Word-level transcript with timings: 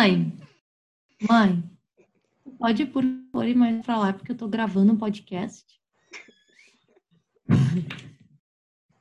Mãe, 0.00 0.32
mãe, 1.28 1.62
pode 2.58 2.86
por 2.86 3.04
favor 3.30 3.46
ir 3.46 3.54
mais 3.54 3.84
pra 3.84 3.98
lá, 3.98 4.14
porque 4.14 4.32
eu 4.32 4.34
tô 4.34 4.48
gravando 4.48 4.94
um 4.94 4.96
podcast. 4.96 5.62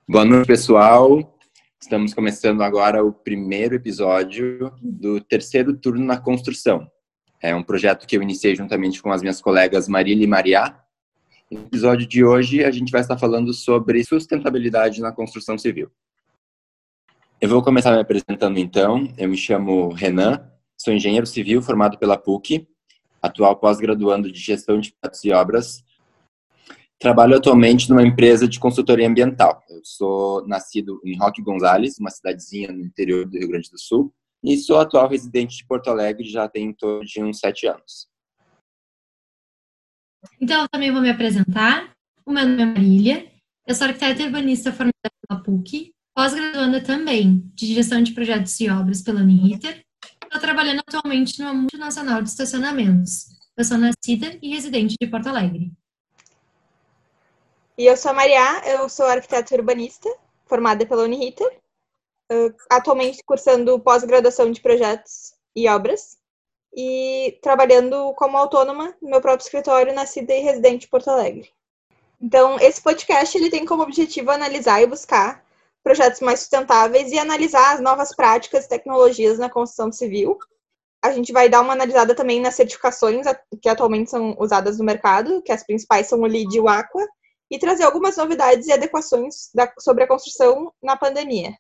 Boa 0.06 0.26
noite, 0.26 0.46
pessoal. 0.46 1.40
Estamos 1.82 2.14
começando 2.14 2.62
agora 2.62 3.02
o 3.02 3.14
primeiro 3.14 3.76
episódio 3.76 4.74
do 4.82 5.22
terceiro 5.22 5.74
turno 5.78 6.04
na 6.04 6.20
construção. 6.20 6.86
É 7.42 7.56
um 7.56 7.64
projeto 7.64 8.06
que 8.06 8.18
eu 8.18 8.22
iniciei 8.22 8.54
juntamente 8.54 9.02
com 9.02 9.10
as 9.10 9.22
minhas 9.22 9.40
colegas 9.40 9.88
Marília 9.88 10.26
e 10.26 10.28
Mariá. 10.28 10.84
No 11.50 11.62
episódio 11.62 12.06
de 12.06 12.26
hoje, 12.26 12.62
a 12.66 12.72
gente 12.72 12.92
vai 12.92 13.00
estar 13.00 13.18
falando 13.18 13.54
sobre 13.54 14.04
sustentabilidade 14.04 15.00
na 15.00 15.14
construção 15.14 15.58
civil. 15.58 15.90
Eu 17.40 17.48
vou 17.48 17.64
começar 17.64 17.94
me 17.94 18.02
apresentando 18.02 18.60
então. 18.60 19.08
Eu 19.18 19.30
me 19.30 19.38
chamo 19.38 19.94
Renan, 19.94 20.49
sou 20.80 20.94
engenheiro 20.94 21.26
civil 21.26 21.62
formado 21.62 21.98
pela 21.98 22.18
PUC, 22.18 22.68
atual 23.22 23.58
pós-graduando 23.58 24.32
de 24.32 24.40
gestão 24.40 24.80
de 24.80 24.94
projetos 24.94 25.26
e 25.26 25.32
obras. 25.32 25.84
Trabalho 26.98 27.38
atualmente 27.38 27.90
numa 27.90 28.04
empresa 28.04 28.48
de 28.48 28.60
consultoria 28.60 29.08
ambiental. 29.08 29.62
Eu 29.70 29.82
sou 29.84 30.46
nascido 30.48 31.02
em 31.04 31.18
Roque 31.18 31.42
Gonzales, 31.42 31.98
uma 32.00 32.10
cidadezinha 32.10 32.72
no 32.72 32.82
interior 32.82 33.26
do 33.26 33.38
Rio 33.38 33.50
Grande 33.50 33.70
do 33.70 33.80
Sul, 33.80 34.14
e 34.44 34.58
sou 34.58 34.78
atual 34.80 35.08
residente 35.08 35.58
de 35.58 35.66
Porto 35.66 35.90
Alegre 35.90 36.28
já 36.28 36.48
tem 36.48 36.68
em 36.68 36.74
torno 36.74 37.06
de 37.06 37.22
uns 37.22 37.40
sete 37.40 37.68
anos. 37.68 38.08
Então, 40.42 40.62
eu 40.62 40.70
também 40.70 40.92
vou 40.92 41.02
me 41.02 41.10
apresentar. 41.10 41.94
O 42.26 42.32
meu 42.32 42.46
nome 42.46 42.62
é 42.62 42.66
Marília, 42.66 43.32
eu 43.68 43.76
sou 43.76 43.88
arquiteta 43.88 44.24
urbanista 44.24 44.72
formada 44.72 44.94
pela 45.28 45.42
PUC, 45.42 45.94
pós-graduanda 46.16 46.82
também 46.84 47.50
de 47.54 47.74
gestão 47.74 48.02
de 48.02 48.14
projetos 48.14 48.60
e 48.60 48.70
obras 48.70 49.02
pela 49.02 49.22
Uniriter. 49.22 49.84
Estou 50.30 50.42
trabalhando 50.42 50.82
atualmente 50.88 51.40
numa 51.40 51.56
multinacional 51.56 52.22
de 52.22 52.30
estacionamentos. 52.30 53.26
Eu 53.58 53.66
sou 53.66 53.80
nascida 53.80 54.38
e 54.44 54.54
residente 54.54 54.96
de 55.02 55.10
Porto 55.10 55.28
Alegre. 55.28 55.72
E 57.76 57.88
eu 57.88 57.98
sou 57.98 58.12
a 58.12 58.14
Maria, 58.14 58.62
eu 58.68 58.88
sou 58.88 59.08
arquiteta 59.08 59.56
urbanista, 59.56 60.08
formada 60.46 60.86
pela 60.86 61.02
Uniriter, 61.02 61.60
atualmente 62.70 63.24
cursando 63.26 63.80
pós-graduação 63.80 64.52
de 64.52 64.62
projetos 64.62 65.34
e 65.56 65.68
obras 65.68 66.20
e 66.76 67.40
trabalhando 67.42 68.14
como 68.14 68.38
autônoma 68.38 68.96
no 69.02 69.10
meu 69.10 69.22
próprio 69.22 69.44
escritório, 69.44 69.96
nascida 69.96 70.32
e 70.32 70.42
residente 70.42 70.82
de 70.82 70.90
Porto 70.90 71.10
Alegre. 71.10 71.50
Então, 72.22 72.60
esse 72.60 72.80
podcast 72.80 73.36
ele 73.36 73.50
tem 73.50 73.66
como 73.66 73.82
objetivo 73.82 74.30
analisar 74.30 74.80
e 74.80 74.86
buscar 74.86 75.44
projetos 75.84 76.20
mais 76.22 76.40
sustentáveis 76.40 77.12
e 77.12 77.20
analisar 77.20 77.76
as 77.76 77.82
novas 77.82 78.16
práticas 78.16 78.66
e 78.66 78.70
tecnologias 78.70 79.40
na 79.40 79.50
construção 79.50 79.92
civil. 79.92 80.38
A 81.04 81.12
gente 81.12 81.32
vai 81.32 81.48
dar 81.48 81.62
uma 81.62 81.74
analisada 81.74 82.14
também 82.14 82.42
nas 82.42 82.56
certificações 82.56 83.26
que 83.62 83.70
atualmente 83.70 84.10
são 84.10 84.36
usadas 84.40 84.78
no 84.78 84.84
mercado, 84.84 85.42
que 85.42 85.52
as 85.52 85.66
principais 85.66 86.08
são 86.08 86.20
o 86.20 86.26
LEED 86.26 86.58
e 86.58 86.60
o 86.60 86.68
Aqua, 86.68 87.08
e 87.50 87.58
trazer 87.58 87.84
algumas 87.84 88.18
novidades 88.18 88.68
e 88.68 88.72
adequações 88.72 89.50
da, 89.56 89.72
sobre 89.80 90.04
a 90.04 90.08
construção 90.08 90.72
na 90.84 90.96
pandemia. 90.96 91.54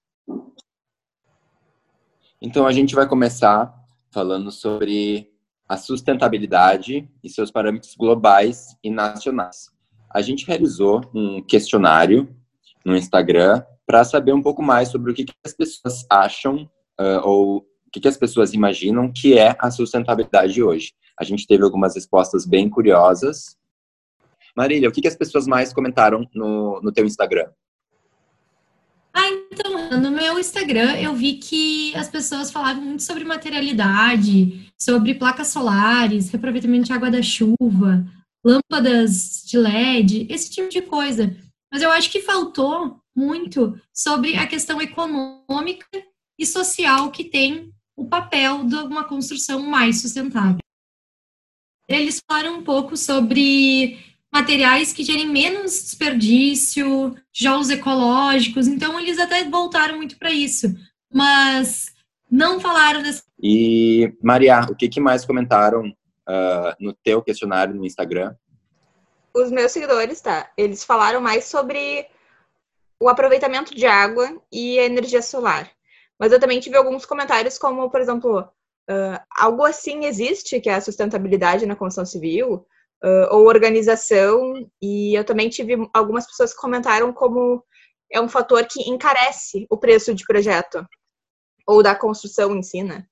Então, 2.41 2.67
a 2.67 2.71
gente 2.71 2.95
vai 2.95 3.07
começar 3.07 3.73
falando 4.11 4.51
sobre 4.51 5.31
a 5.67 5.77
sustentabilidade 5.77 7.09
e 7.23 7.29
seus 7.29 7.51
parâmetros 7.51 7.95
globais 7.95 8.75
e 8.83 8.89
nacionais. 8.89 9.69
A 10.09 10.21
gente 10.21 10.45
realizou 10.45 11.01
um 11.13 11.41
questionário 11.43 12.35
no 12.83 12.95
Instagram 12.95 13.63
para 13.89 14.03
saber 14.03 14.33
um 14.33 14.41
pouco 14.41 14.61
mais 14.61 14.89
sobre 14.89 15.11
o 15.11 15.15
que, 15.15 15.25
que 15.25 15.33
as 15.43 15.51
pessoas 15.51 16.05
acham 16.07 16.69
uh, 17.01 17.21
ou 17.23 17.57
o 17.57 17.91
que, 17.91 17.99
que 17.99 18.07
as 18.07 18.17
pessoas 18.17 18.53
imaginam 18.53 19.11
que 19.11 19.35
é 19.35 19.55
a 19.57 19.71
sustentabilidade 19.71 20.61
hoje. 20.61 20.93
A 21.19 21.23
gente 21.23 21.47
teve 21.47 21.63
algumas 21.63 21.95
respostas 21.95 22.45
bem 22.45 22.69
curiosas. 22.69 23.57
Marília, 24.55 24.87
o 24.87 24.91
que, 24.91 25.01
que 25.01 25.07
as 25.07 25.15
pessoas 25.15 25.47
mais 25.47 25.73
comentaram 25.73 26.23
no, 26.35 26.79
no 26.83 26.91
teu 26.91 27.03
Instagram? 27.03 27.47
Ah, 29.11 29.27
então, 29.51 29.99
no 29.99 30.11
meu 30.11 30.37
Instagram 30.37 30.95
eu 30.97 31.15
vi 31.15 31.37
que 31.37 31.95
as 31.95 32.07
pessoas 32.07 32.51
falavam 32.51 32.83
muito 32.83 33.01
sobre 33.01 33.23
materialidade, 33.23 34.71
sobre 34.79 35.15
placas 35.15 35.47
solares, 35.47 36.29
reaproveitamento 36.29 36.85
de 36.85 36.93
água 36.93 37.09
da 37.09 37.23
chuva, 37.23 38.05
lâmpadas 38.45 39.43
de 39.47 39.57
LED, 39.57 40.27
esse 40.29 40.51
tipo 40.51 40.69
de 40.69 40.83
coisa. 40.83 41.35
Mas 41.73 41.81
eu 41.81 41.89
acho 41.89 42.11
que 42.11 42.21
faltou 42.21 42.99
muito 43.19 43.79
sobre 43.93 44.37
a 44.37 44.47
questão 44.47 44.81
econômica 44.81 45.85
e 46.37 46.45
social 46.45 47.11
que 47.11 47.25
tem 47.25 47.73
o 47.95 48.07
papel 48.07 48.63
de 48.63 48.75
uma 48.75 49.03
construção 49.03 49.61
mais 49.61 50.01
sustentável. 50.01 50.59
Eles 51.87 52.21
falaram 52.25 52.59
um 52.59 52.63
pouco 52.63 52.95
sobre 52.95 53.99
materiais 54.31 54.93
que 54.93 55.03
gerem 55.03 55.27
menos 55.27 55.71
desperdício, 55.83 57.15
tijolos 57.33 57.69
ecológicos, 57.69 58.67
então 58.67 58.97
eles 58.99 59.19
até 59.19 59.43
voltaram 59.43 59.97
muito 59.97 60.17
para 60.17 60.31
isso, 60.31 60.73
mas 61.11 61.87
não 62.31 62.59
falaram 62.59 63.01
dessa. 63.01 63.23
E, 63.41 64.13
Maria, 64.23 64.61
o 64.69 64.75
que, 64.75 64.87
que 64.87 65.01
mais 65.01 65.25
comentaram 65.25 65.89
uh, 65.89 66.75
no 66.79 66.93
teu 66.93 67.21
questionário 67.21 67.73
no 67.73 67.85
Instagram? 67.85 68.35
Os 69.33 69.51
meus 69.51 69.71
seguidores, 69.71 70.21
tá? 70.21 70.51
Eles 70.55 70.83
falaram 70.83 71.19
mais 71.19 71.45
sobre 71.45 72.07
o 72.99 73.07
aproveitamento 73.07 73.73
de 73.73 73.85
água 73.85 74.41
e 74.51 74.77
a 74.77 74.85
energia 74.85 75.21
solar. 75.21 75.71
Mas 76.19 76.31
eu 76.31 76.39
também 76.39 76.59
tive 76.59 76.75
alguns 76.75 77.05
comentários 77.05 77.57
como, 77.57 77.89
por 77.89 78.01
exemplo, 78.01 78.41
uh, 78.41 79.19
algo 79.31 79.63
assim 79.63 80.05
existe, 80.05 80.59
que 80.59 80.69
é 80.69 80.75
a 80.75 80.81
sustentabilidade 80.81 81.65
na 81.65 81.75
construção 81.75 82.05
civil, 82.05 82.65
uh, 83.03 83.27
ou 83.35 83.47
organização, 83.47 84.53
e 84.81 85.17
eu 85.17 85.23
também 85.23 85.49
tive 85.49 85.75
algumas 85.93 86.25
pessoas 86.27 86.53
que 86.53 86.59
comentaram 86.59 87.13
como 87.13 87.63
é 88.11 88.19
um 88.19 88.27
fator 88.27 88.65
que 88.65 88.89
encarece 88.89 89.65
o 89.69 89.77
preço 89.77 90.13
de 90.13 90.25
projeto, 90.25 90.85
ou 91.65 91.81
da 91.83 91.95
construção 91.95 92.55
em 92.55 92.63
si, 92.63 92.83
né? 92.83 93.05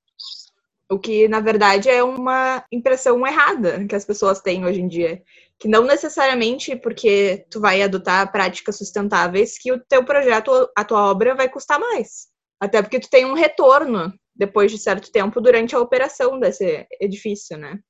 O 0.90 0.98
que, 0.98 1.28
na 1.28 1.40
verdade, 1.40 1.88
é 1.88 2.02
uma 2.02 2.64
impressão 2.72 3.26
errada 3.26 3.84
que 3.86 3.94
as 3.94 4.04
pessoas 4.04 4.40
têm 4.40 4.64
hoje 4.64 4.80
em 4.80 4.88
dia 4.88 5.22
que 5.58 5.66
não 5.68 5.84
necessariamente 5.84 6.76
porque 6.76 7.44
tu 7.50 7.60
vai 7.60 7.82
adotar 7.82 8.30
práticas 8.30 8.78
sustentáveis 8.78 9.58
que 9.58 9.72
o 9.72 9.80
teu 9.80 10.04
projeto, 10.04 10.70
a 10.76 10.84
tua 10.84 11.10
obra 11.10 11.34
vai 11.34 11.48
custar 11.48 11.80
mais. 11.80 12.28
Até 12.60 12.80
porque 12.80 13.00
tu 13.00 13.10
tem 13.10 13.24
um 13.24 13.34
retorno 13.34 14.12
depois 14.34 14.70
de 14.70 14.78
certo 14.78 15.10
tempo 15.10 15.40
durante 15.40 15.74
a 15.74 15.80
operação 15.80 16.38
desse 16.38 16.86
edifício, 17.00 17.58
né? 17.58 17.80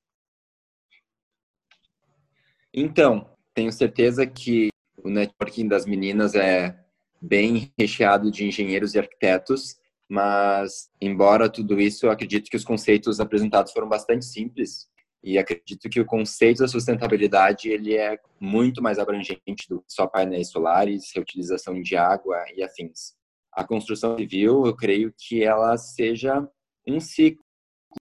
Então, 2.72 3.30
tenho 3.52 3.72
certeza 3.72 4.26
que 4.26 4.68
o 5.02 5.10
networking 5.10 5.68
das 5.68 5.84
meninas 5.84 6.34
é 6.34 6.74
bem 7.20 7.72
recheado 7.78 8.30
de 8.30 8.46
engenheiros 8.46 8.94
e 8.94 8.98
arquitetos, 8.98 9.77
mas 10.08 10.88
embora 11.00 11.50
tudo 11.50 11.80
isso, 11.80 12.06
eu 12.06 12.10
acredito 12.10 12.50
que 12.50 12.56
os 12.56 12.64
conceitos 12.64 13.20
apresentados 13.20 13.72
foram 13.72 13.88
bastante 13.88 14.24
simples 14.24 14.88
e 15.22 15.36
acredito 15.36 15.88
que 15.90 16.00
o 16.00 16.06
conceito 16.06 16.58
da 16.58 16.68
sustentabilidade 16.68 17.68
ele 17.68 17.94
é 17.96 18.18
muito 18.40 18.82
mais 18.82 18.98
abrangente 18.98 19.68
do 19.68 19.80
que 19.80 19.92
só 19.92 20.06
painéis 20.06 20.50
solares, 20.50 21.12
reutilização 21.14 21.80
de 21.82 21.96
água 21.96 22.36
e 22.56 22.62
afins. 22.62 23.14
A 23.52 23.64
construção 23.64 24.16
civil, 24.16 24.64
eu 24.64 24.74
creio 24.74 25.12
que 25.16 25.42
ela 25.42 25.76
seja 25.76 26.48
um 26.86 27.00
ciclo 27.00 27.44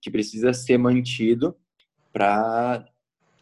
que 0.01 0.11
precisa 0.11 0.53
ser 0.53 0.77
mantido 0.77 1.57
para 2.13 2.85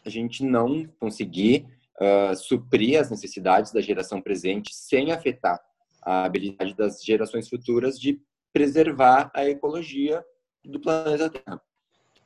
a 0.06 0.10
gente 0.10 0.44
não 0.44 0.86
conseguir 1.00 1.66
uh, 2.00 2.36
suprir 2.36 3.00
as 3.00 3.12
necessidades 3.12 3.72
da 3.72 3.82
geração 3.82 4.22
presente 4.22 4.74
sem 4.74 5.12
afetar 5.12 5.60
a 6.02 6.24
habilidade 6.24 6.76
das 6.76 7.04
gerações 7.04 7.50
futuras 7.50 8.00
de 8.00 8.22
preservar 8.56 9.30
a 9.36 9.46
ecologia 9.46 10.24
do 10.64 10.80
planeta 10.80 11.30
Terra. 11.30 11.62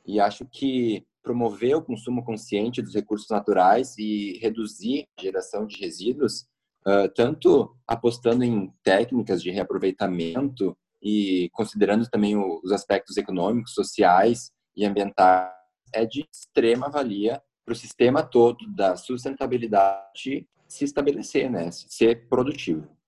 E 0.06 0.20
acho 0.20 0.46
que 0.46 1.04
promover 1.24 1.74
o 1.74 1.82
consumo 1.82 2.24
consciente 2.24 2.80
dos 2.80 2.94
recursos 2.94 3.28
naturais 3.28 3.98
e 3.98 4.38
reduzir 4.40 5.08
a 5.18 5.22
geração 5.22 5.66
de 5.66 5.76
resíduos, 5.80 6.46
uh, 6.86 7.12
tanto 7.16 7.76
apostando 7.84 8.44
em 8.44 8.72
técnicas 8.84 9.42
de 9.42 9.50
reaproveitamento 9.50 10.76
e 11.02 11.50
considerando 11.52 12.08
também 12.08 12.36
os 12.36 12.70
aspectos 12.70 13.16
econômicos, 13.16 13.74
sociais 13.74 14.52
e 14.76 14.86
ambientais, 14.86 15.50
é 15.92 16.06
de 16.06 16.24
extrema 16.32 16.88
valia 16.88 17.42
para 17.64 17.72
o 17.72 17.76
sistema 17.76 18.22
todo 18.22 18.72
da 18.72 18.94
sustentabilidade 18.96 20.46
se 20.68 20.84
estabelecer, 20.84 21.50
né? 21.50 21.72
ser 21.72 22.28
produtivo. 22.28 22.99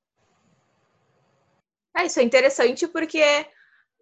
É, 1.97 2.06
isso 2.06 2.21
é 2.21 2.23
interessante 2.23 2.87
porque 2.87 3.23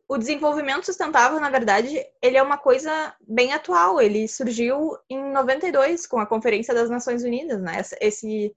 o 0.08 0.18
desenvolvimento 0.18 0.86
sustentável, 0.86 1.40
na 1.40 1.50
verdade, 1.50 2.04
ele 2.22 2.36
é 2.36 2.42
uma 2.42 2.58
coisa 2.58 3.14
bem 3.20 3.52
atual. 3.52 4.00
Ele 4.00 4.26
surgiu 4.26 4.96
em 5.08 5.32
92 5.32 6.06
com 6.06 6.18
a 6.18 6.26
Conferência 6.26 6.74
das 6.74 6.90
Nações 6.90 7.22
Unidas, 7.22 7.60
né? 7.60 7.80
Esse 8.00 8.54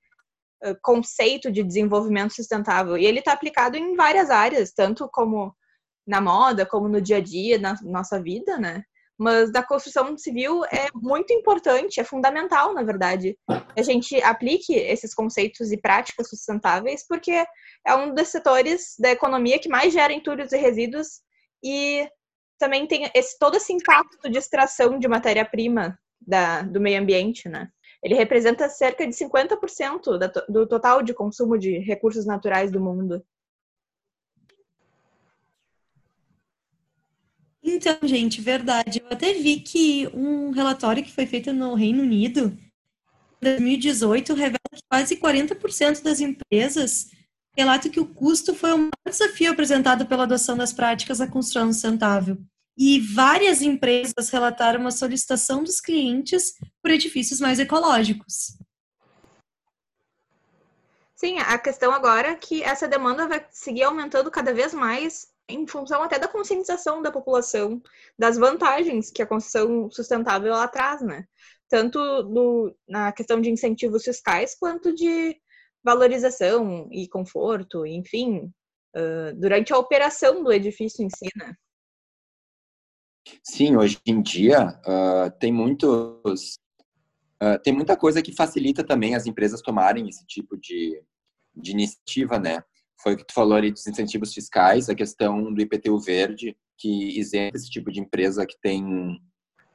conceito 0.81 1.51
de 1.51 1.62
desenvolvimento 1.62 2.33
sustentável. 2.33 2.97
E 2.97 3.06
ele 3.06 3.19
está 3.19 3.33
aplicado 3.33 3.75
em 3.75 3.95
várias 3.95 4.30
áreas, 4.30 4.71
tanto 4.71 5.09
como 5.12 5.53
na 6.07 6.21
moda, 6.21 6.65
como 6.65 6.88
no 6.88 7.01
dia 7.01 7.18
a 7.18 7.21
dia, 7.21 7.57
na 7.57 7.75
nossa 7.83 8.21
vida, 8.21 8.57
né? 8.57 8.83
mas 9.18 9.51
da 9.51 9.63
construção 9.63 10.18
civil 10.18 10.65
é 10.65 10.88
muito 10.94 11.31
importante, 11.31 12.00
é 12.00 12.03
fundamental, 12.03 12.74
na 12.74 12.83
verdade, 12.83 13.38
a 13.75 13.81
gente 13.81 14.21
aplique 14.23 14.73
esses 14.73 15.13
conceitos 15.13 15.71
e 15.71 15.77
práticas 15.77 16.29
sustentáveis, 16.29 17.05
porque 17.07 17.45
é 17.85 17.95
um 17.95 18.13
dos 18.13 18.29
setores 18.29 18.95
da 18.99 19.11
economia 19.11 19.59
que 19.59 19.69
mais 19.69 19.93
gera 19.93 20.13
entulhos 20.13 20.51
e 20.51 20.57
resíduos 20.57 21.21
e 21.63 22.07
também 22.59 22.87
tem 22.87 23.09
esse, 23.13 23.37
todo 23.37 23.57
esse 23.57 23.73
impacto 23.73 24.29
de 24.29 24.37
extração 24.37 24.97
de 24.97 25.07
matéria-prima 25.07 25.97
do 26.71 26.79
meio 26.79 27.01
ambiente, 27.01 27.49
né? 27.49 27.67
Ele 28.01 28.15
representa 28.15 28.69
cerca 28.69 29.05
de 29.07 29.13
50% 29.13 30.17
da, 30.17 30.27
do 30.47 30.67
total 30.67 31.01
de 31.01 31.13
consumo 31.13 31.57
de 31.57 31.79
recursos 31.79 32.25
naturais 32.25 32.71
do 32.71 32.79
mundo. 32.79 33.25
Então, 37.63 37.97
gente, 38.03 38.41
verdade. 38.41 39.01
Eu 39.01 39.07
até 39.09 39.33
vi 39.33 39.61
que 39.61 40.07
um 40.13 40.51
relatório 40.51 41.01
que 41.01 41.13
foi 41.13 41.25
feito 41.25 41.53
no 41.53 41.75
Reino 41.75 42.03
Unido, 42.03 42.57
2018, 43.43 44.33
revela 44.33 44.57
que 44.73 44.81
quase 44.89 45.17
40% 45.17 46.01
das 46.01 46.19
empresas 46.19 47.11
relatam 47.55 47.91
que 47.91 47.99
o 47.99 48.07
custo 48.07 48.55
foi 48.55 48.73
o 48.73 48.77
maior 48.77 48.91
desafio 49.07 49.51
apresentado 49.51 50.05
pela 50.05 50.23
adoção 50.23 50.57
das 50.57 50.73
práticas 50.73 51.19
da 51.19 51.27
construção 51.27 51.71
sustentável. 51.71 52.37
E 52.75 52.99
várias 52.99 53.61
empresas 53.61 54.29
relataram 54.31 54.79
uma 54.81 54.91
solicitação 54.91 55.63
dos 55.63 55.79
clientes 55.79 56.53
por 56.81 56.89
edifícios 56.89 57.39
mais 57.39 57.59
ecológicos. 57.59 58.57
Sim, 61.15 61.37
a 61.39 61.57
questão 61.57 61.93
agora 61.93 62.29
é 62.29 62.35
que 62.35 62.63
essa 62.63 62.87
demanda 62.87 63.27
vai 63.27 63.45
seguir 63.51 63.83
aumentando 63.83 64.31
cada 64.31 64.53
vez 64.53 64.73
mais 64.73 65.27
em 65.47 65.67
função 65.67 66.01
até 66.01 66.17
da 66.17 66.27
conscientização 66.27 67.01
da 67.01 67.11
população 67.11 67.81
das 68.17 68.37
vantagens 68.37 69.11
que 69.11 69.21
a 69.21 69.27
construção 69.27 69.89
sustentável 69.91 70.53
ela 70.53 70.67
traz, 70.67 71.01
né? 71.01 71.25
Tanto 71.73 71.97
na 72.87 73.11
questão 73.11 73.41
de 73.41 73.49
incentivos 73.49 74.03
fiscais 74.03 74.53
quanto 74.53 74.93
de 74.93 75.35
valorização 75.83 76.87
e 76.91 77.07
conforto, 77.07 77.83
enfim, 77.83 78.53
uh, 78.95 79.33
durante 79.35 79.73
a 79.73 79.79
operação 79.79 80.43
do 80.43 80.53
edifício 80.53 81.03
em 81.03 81.09
si, 81.09 81.27
né? 81.35 81.55
Sim, 83.43 83.75
hoje 83.75 83.99
em 84.05 84.21
dia 84.21 84.79
uh, 84.85 85.35
tem 85.39 85.51
muitos 85.51 86.59
uh, 87.41 87.57
tem 87.63 87.73
muita 87.73 87.97
coisa 87.97 88.21
que 88.21 88.35
facilita 88.35 88.83
também 88.83 89.15
as 89.15 89.25
empresas 89.25 89.59
tomarem 89.59 90.07
esse 90.07 90.23
tipo 90.27 90.55
de, 90.55 91.03
de 91.55 91.71
iniciativa, 91.71 92.37
né? 92.37 92.63
Foi 93.01 93.15
o 93.15 93.17
que 93.17 93.25
tu 93.25 93.33
falou 93.33 93.57
ali 93.57 93.71
dos 93.71 93.87
incentivos 93.87 94.31
fiscais, 94.31 94.89
a 94.89 94.95
questão 94.95 95.51
do 95.51 95.59
IPTU 95.59 95.99
verde, 95.99 96.55
que 96.77 97.19
isenta 97.19 97.57
esse 97.57 97.71
tipo 97.71 97.91
de 97.91 97.99
empresa 97.99 98.45
que 98.45 98.59
tem 98.61 99.19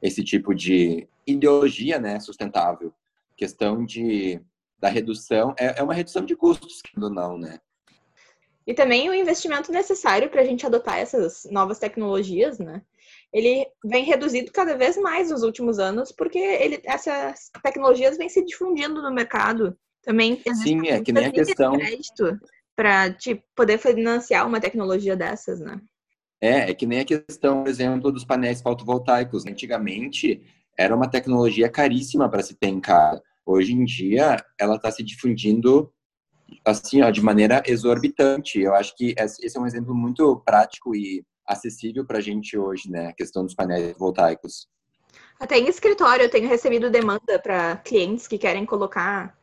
esse 0.01 0.23
tipo 0.23 0.53
de 0.53 1.07
ideologia, 1.25 1.99
né, 1.99 2.19
sustentável. 2.19 2.93
Questão 3.35 3.85
de 3.85 4.41
da 4.79 4.87
redução, 4.87 5.53
é, 5.57 5.79
é 5.79 5.83
uma 5.83 5.93
redução 5.93 6.23
de 6.23 6.35
custos, 6.35 6.81
ou 7.01 7.09
não, 7.09 7.37
né? 7.37 7.59
E 8.65 8.73
também 8.73 9.09
o 9.09 9.13
investimento 9.13 9.71
necessário 9.71 10.29
para 10.29 10.41
a 10.41 10.45
gente 10.45 10.65
adotar 10.65 10.99
essas 10.99 11.45
novas 11.51 11.79
tecnologias, 11.79 12.59
né? 12.59 12.81
Ele 13.33 13.67
vem 13.83 14.05
reduzido 14.05 14.51
cada 14.51 14.77
vez 14.77 14.95
mais 14.95 15.31
nos 15.31 15.43
últimos 15.43 15.79
anos, 15.79 16.11
porque 16.11 16.39
ele, 16.39 16.79
essas 16.85 17.49
tecnologias 17.61 18.17
vêm 18.17 18.29
se 18.29 18.45
difundindo 18.45 19.01
no 19.01 19.11
mercado. 19.11 19.77
Também 20.03 20.41
Sim, 20.53 20.87
é 20.87 21.01
que 21.01 21.11
nem 21.11 21.25
a 21.25 21.31
questão. 21.31 21.73
para 22.75 23.11
tipo, 23.11 23.43
poder 23.55 23.77
financiar 23.77 24.47
uma 24.47 24.61
tecnologia 24.61 25.15
dessas, 25.15 25.59
né? 25.59 25.81
É, 26.41 26.71
é 26.71 26.73
que 26.73 26.85
nem 26.85 26.99
a 26.99 27.05
questão, 27.05 27.63
por 27.63 27.69
exemplo, 27.69 28.11
dos 28.11 28.23
painéis 28.23 28.61
fotovoltaicos. 28.61 29.45
Antigamente 29.45 30.41
era 30.77 30.95
uma 30.95 31.09
tecnologia 31.09 31.69
caríssima 31.69 32.29
para 32.29 32.41
se 32.41 32.55
ter 32.55 32.67
em 32.67 32.79
casa. 32.79 33.21
Hoje 33.45 33.73
em 33.73 33.83
dia 33.83 34.37
ela 34.57 34.75
está 34.75 34.91
se 34.91 35.03
difundindo 35.03 35.91
assim, 36.63 37.01
ó, 37.01 37.09
de 37.09 37.21
maneira 37.21 37.61
exorbitante. 37.65 38.59
Eu 38.59 38.73
acho 38.73 38.95
que 38.95 39.13
esse 39.17 39.57
é 39.57 39.59
um 39.59 39.65
exemplo 39.65 39.93
muito 39.93 40.39
prático 40.45 40.95
e 40.95 41.25
acessível 41.45 42.05
para 42.05 42.19
a 42.19 42.21
gente 42.21 42.57
hoje, 42.57 42.89
né? 42.89 43.07
A 43.07 43.13
questão 43.13 43.43
dos 43.43 43.55
painéis 43.55 43.97
voltaicos. 43.97 44.67
Até 45.39 45.57
em 45.57 45.67
escritório 45.67 46.23
eu 46.23 46.29
tenho 46.29 46.47
recebido 46.47 46.89
demanda 46.89 47.39
para 47.39 47.77
clientes 47.77 48.27
que 48.27 48.37
querem 48.37 48.65
colocar 48.65 49.37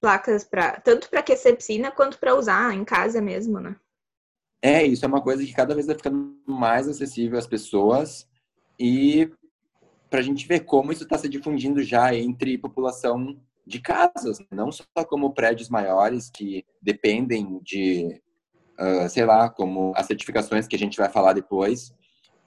placas 0.00 0.44
para 0.44 0.80
tanto 0.80 1.08
para 1.08 1.20
aquecer 1.20 1.56
piscina 1.56 1.90
quanto 1.90 2.18
para 2.18 2.34
usar 2.34 2.74
em 2.74 2.84
casa 2.84 3.20
mesmo, 3.20 3.60
né? 3.60 3.76
É, 4.62 4.86
isso 4.86 5.04
é 5.04 5.08
uma 5.08 5.20
coisa 5.20 5.44
que 5.44 5.52
cada 5.52 5.74
vez 5.74 5.86
vai 5.86 5.96
ficando 5.96 6.36
mais 6.46 6.88
acessível 6.88 7.36
às 7.36 7.48
pessoas 7.48 8.28
e 8.78 9.28
para 10.08 10.20
a 10.20 10.22
gente 10.22 10.46
ver 10.46 10.60
como 10.60 10.92
isso 10.92 11.02
está 11.02 11.18
se 11.18 11.28
difundindo 11.28 11.82
já 11.82 12.14
entre 12.14 12.56
população 12.56 13.36
de 13.66 13.80
casas, 13.80 14.38
não 14.50 14.70
só 14.70 14.84
como 15.08 15.34
prédios 15.34 15.68
maiores 15.68 16.30
que 16.30 16.64
dependem 16.80 17.60
de, 17.62 18.20
uh, 18.78 19.08
sei 19.08 19.24
lá, 19.24 19.48
como 19.48 19.92
as 19.96 20.06
certificações 20.06 20.68
que 20.68 20.76
a 20.76 20.78
gente 20.78 20.98
vai 20.98 21.08
falar 21.08 21.32
depois, 21.32 21.92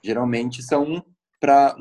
geralmente 0.02 0.62
são 0.62 1.04
para 1.40 1.76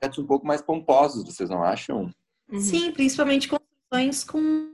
prédios 0.00 0.18
um 0.18 0.26
pouco 0.26 0.46
mais 0.46 0.60
pomposos, 0.60 1.24
vocês 1.24 1.48
não 1.48 1.62
acham? 1.62 2.10
Uhum. 2.50 2.60
Sim, 2.60 2.92
principalmente 2.92 3.48
construções 3.48 4.24
com, 4.24 4.70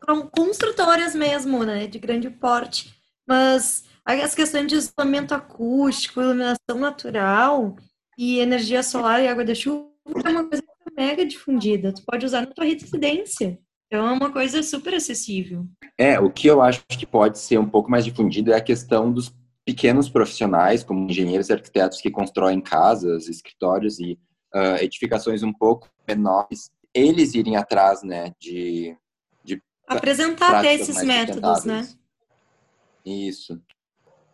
com 0.00 0.26
construtoras 0.28 1.14
mesmo, 1.14 1.64
né, 1.64 1.86
de 1.86 1.98
grande 1.98 2.30
porte. 2.30 3.01
Mas 3.26 3.84
as 4.04 4.34
questões 4.34 4.66
de 4.66 4.74
isolamento 4.74 5.34
acústico, 5.34 6.20
iluminação 6.20 6.78
natural 6.78 7.76
e 8.18 8.38
energia 8.38 8.82
solar 8.82 9.22
e 9.22 9.28
água 9.28 9.44
da 9.44 9.54
chuva 9.54 9.90
é 10.24 10.30
uma 10.30 10.48
coisa 10.48 10.62
mega 10.96 11.24
difundida. 11.24 11.92
Tu 11.92 12.02
pode 12.04 12.26
usar 12.26 12.40
na 12.42 12.46
tua 12.46 12.64
residência. 12.64 13.58
Então 13.86 14.08
é 14.08 14.12
uma 14.12 14.32
coisa 14.32 14.62
super 14.62 14.94
acessível. 14.94 15.66
É, 15.98 16.18
o 16.18 16.30
que 16.30 16.46
eu 16.46 16.62
acho 16.62 16.82
que 16.88 17.06
pode 17.06 17.38
ser 17.38 17.58
um 17.58 17.68
pouco 17.68 17.90
mais 17.90 18.04
difundido 18.04 18.52
é 18.52 18.56
a 18.56 18.60
questão 18.60 19.12
dos 19.12 19.32
pequenos 19.64 20.08
profissionais, 20.08 20.82
como 20.82 21.08
engenheiros 21.08 21.48
e 21.48 21.52
arquitetos 21.52 22.00
que 22.00 22.10
constroem 22.10 22.60
casas, 22.60 23.28
escritórios 23.28 24.00
e 24.00 24.18
uh, 24.54 24.76
edificações 24.80 25.42
um 25.42 25.52
pouco 25.52 25.88
menores, 26.08 26.70
eles 26.94 27.34
irem 27.34 27.56
atrás, 27.56 28.02
né, 28.02 28.32
de, 28.38 28.96
de 29.44 29.62
apresentar 29.86 30.56
até 30.56 30.74
esses 30.74 31.02
métodos, 31.02 31.64
né? 31.64 31.88
Isso. 33.04 33.60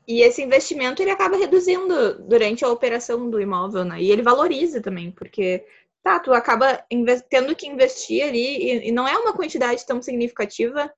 E 0.07 0.23
esse 0.23 0.43
investimento 0.43 1.03
ele 1.03 1.11
acaba 1.11 1.37
reduzindo 1.37 2.19
durante 2.27 2.65
a 2.65 2.71
operação 2.71 3.29
do 3.29 3.41
imóvel, 3.41 3.85
né? 3.85 4.01
E 4.01 4.11
ele 4.11 4.23
valoriza 4.23 4.81
também, 4.81 5.11
porque 5.11 5.67
tá, 6.03 6.19
tu 6.19 6.33
acaba 6.33 6.83
tendo 7.29 7.55
que 7.55 7.69
investir 7.69 8.25
ali 8.25 8.57
e, 8.57 8.89
e 8.89 8.93
não 8.93 9.07
é 9.07 9.17
uma 9.19 9.35
quantidade 9.35 9.85
tão 9.87 10.01
significativa 10.01 10.91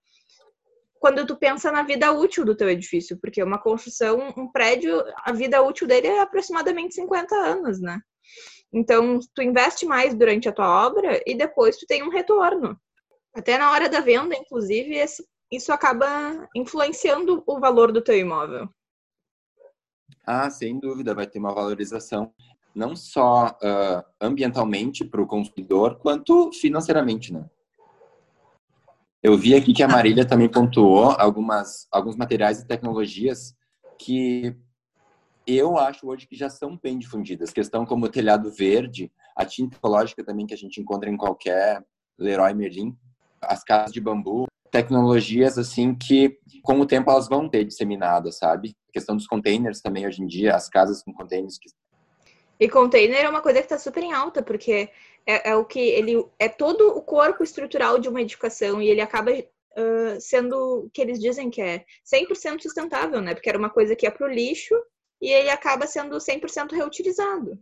quando 1.00 1.26
tu 1.26 1.34
pensa 1.34 1.72
na 1.72 1.82
vida 1.82 2.12
útil 2.12 2.44
do 2.44 2.54
teu 2.54 2.68
edifício, 2.68 3.18
porque 3.18 3.42
uma 3.42 3.58
construção, 3.58 4.32
um 4.36 4.46
prédio, 4.52 5.02
a 5.24 5.32
vida 5.32 5.60
útil 5.62 5.88
dele 5.88 6.06
é 6.06 6.20
aproximadamente 6.20 6.94
50 6.94 7.34
anos, 7.34 7.80
né? 7.80 7.98
Então, 8.72 9.18
tu 9.34 9.42
investe 9.42 9.86
mais 9.86 10.14
durante 10.14 10.48
a 10.48 10.52
tua 10.52 10.86
obra 10.86 11.20
e 11.26 11.34
depois 11.34 11.76
tu 11.76 11.86
tem 11.86 12.02
um 12.02 12.10
retorno. 12.10 12.78
Até 13.34 13.56
na 13.56 13.72
hora 13.72 13.88
da 13.88 14.00
venda, 14.00 14.36
inclusive, 14.36 14.94
esse, 14.94 15.26
isso 15.50 15.72
acaba 15.72 16.48
influenciando 16.54 17.42
o 17.46 17.58
valor 17.58 17.92
do 17.92 18.02
teu 18.02 18.16
imóvel. 18.16 18.68
Ah, 20.26 20.48
sem 20.50 20.78
dúvida, 20.78 21.14
vai 21.14 21.26
ter 21.26 21.38
uma 21.38 21.54
valorização 21.54 22.32
não 22.74 22.94
só 22.94 23.48
uh, 23.48 24.04
ambientalmente 24.20 25.04
para 25.04 25.20
o 25.20 25.26
consumidor, 25.26 25.98
quanto 25.98 26.52
financeiramente, 26.52 27.32
né? 27.32 27.48
Eu 29.22 29.36
vi 29.36 29.54
aqui 29.54 29.74
que 29.74 29.82
a 29.82 29.88
Marília 29.88 30.26
também 30.26 30.48
pontuou 30.48 31.10
algumas, 31.18 31.86
alguns 31.90 32.16
materiais 32.16 32.60
e 32.60 32.66
tecnologias 32.66 33.54
que 33.98 34.56
eu 35.46 35.76
acho 35.76 36.06
hoje 36.06 36.26
que 36.26 36.36
já 36.36 36.48
são 36.48 36.78
bem 36.82 36.98
difundidas. 36.98 37.52
Questão 37.52 37.84
como 37.84 38.06
o 38.06 38.10
telhado 38.10 38.50
verde, 38.50 39.12
a 39.36 39.44
tinta 39.44 39.76
ecológica 39.76 40.24
também 40.24 40.46
que 40.46 40.54
a 40.54 40.56
gente 40.56 40.80
encontra 40.80 41.10
em 41.10 41.16
qualquer 41.16 41.84
Leroy 42.18 42.54
Merlin, 42.54 42.96
as 43.42 43.62
casas 43.62 43.92
de 43.92 44.00
bambu, 44.00 44.46
tecnologias 44.70 45.58
assim 45.58 45.94
que 45.94 46.38
com 46.62 46.78
o 46.80 46.86
tempo 46.86 47.10
elas 47.10 47.28
vão 47.28 47.48
ter 47.48 47.64
disseminadas, 47.64 48.38
sabe? 48.38 48.76
A 48.88 48.92
questão 48.92 49.16
dos 49.16 49.26
containers 49.26 49.80
também 49.80 50.06
hoje 50.06 50.22
em 50.22 50.26
dia, 50.26 50.54
as 50.54 50.68
casas 50.68 51.02
com 51.02 51.12
containers 51.12 51.58
que 51.58 51.70
e 52.60 52.68
container 52.68 53.24
é 53.24 53.28
uma 53.28 53.40
coisa 53.40 53.60
que 53.60 53.64
está 53.64 53.78
super 53.78 54.02
em 54.02 54.12
alta, 54.12 54.42
porque 54.42 54.90
é, 55.26 55.50
é, 55.50 55.56
o 55.56 55.64
que 55.64 55.80
ele 55.80 56.22
é 56.38 56.46
todo 56.46 56.88
o 56.88 57.00
corpo 57.00 57.42
estrutural 57.42 57.98
de 57.98 58.06
uma 58.06 58.20
edificação 58.20 58.82
e 58.82 58.88
ele 58.88 59.00
acaba 59.00 59.32
uh, 59.32 60.20
sendo 60.20 60.84
o 60.84 60.90
que 60.90 61.00
eles 61.00 61.18
dizem 61.18 61.48
que 61.48 61.62
é 61.62 61.86
100% 62.04 62.60
sustentável, 62.60 63.22
né? 63.22 63.32
Porque 63.32 63.48
era 63.48 63.58
uma 63.58 63.70
coisa 63.70 63.96
que 63.96 64.04
ia 64.04 64.12
para 64.12 64.26
o 64.26 64.30
lixo 64.30 64.74
e 65.22 65.32
ele 65.32 65.48
acaba 65.48 65.86
sendo 65.86 66.18
100% 66.18 66.72
reutilizado. 66.72 67.58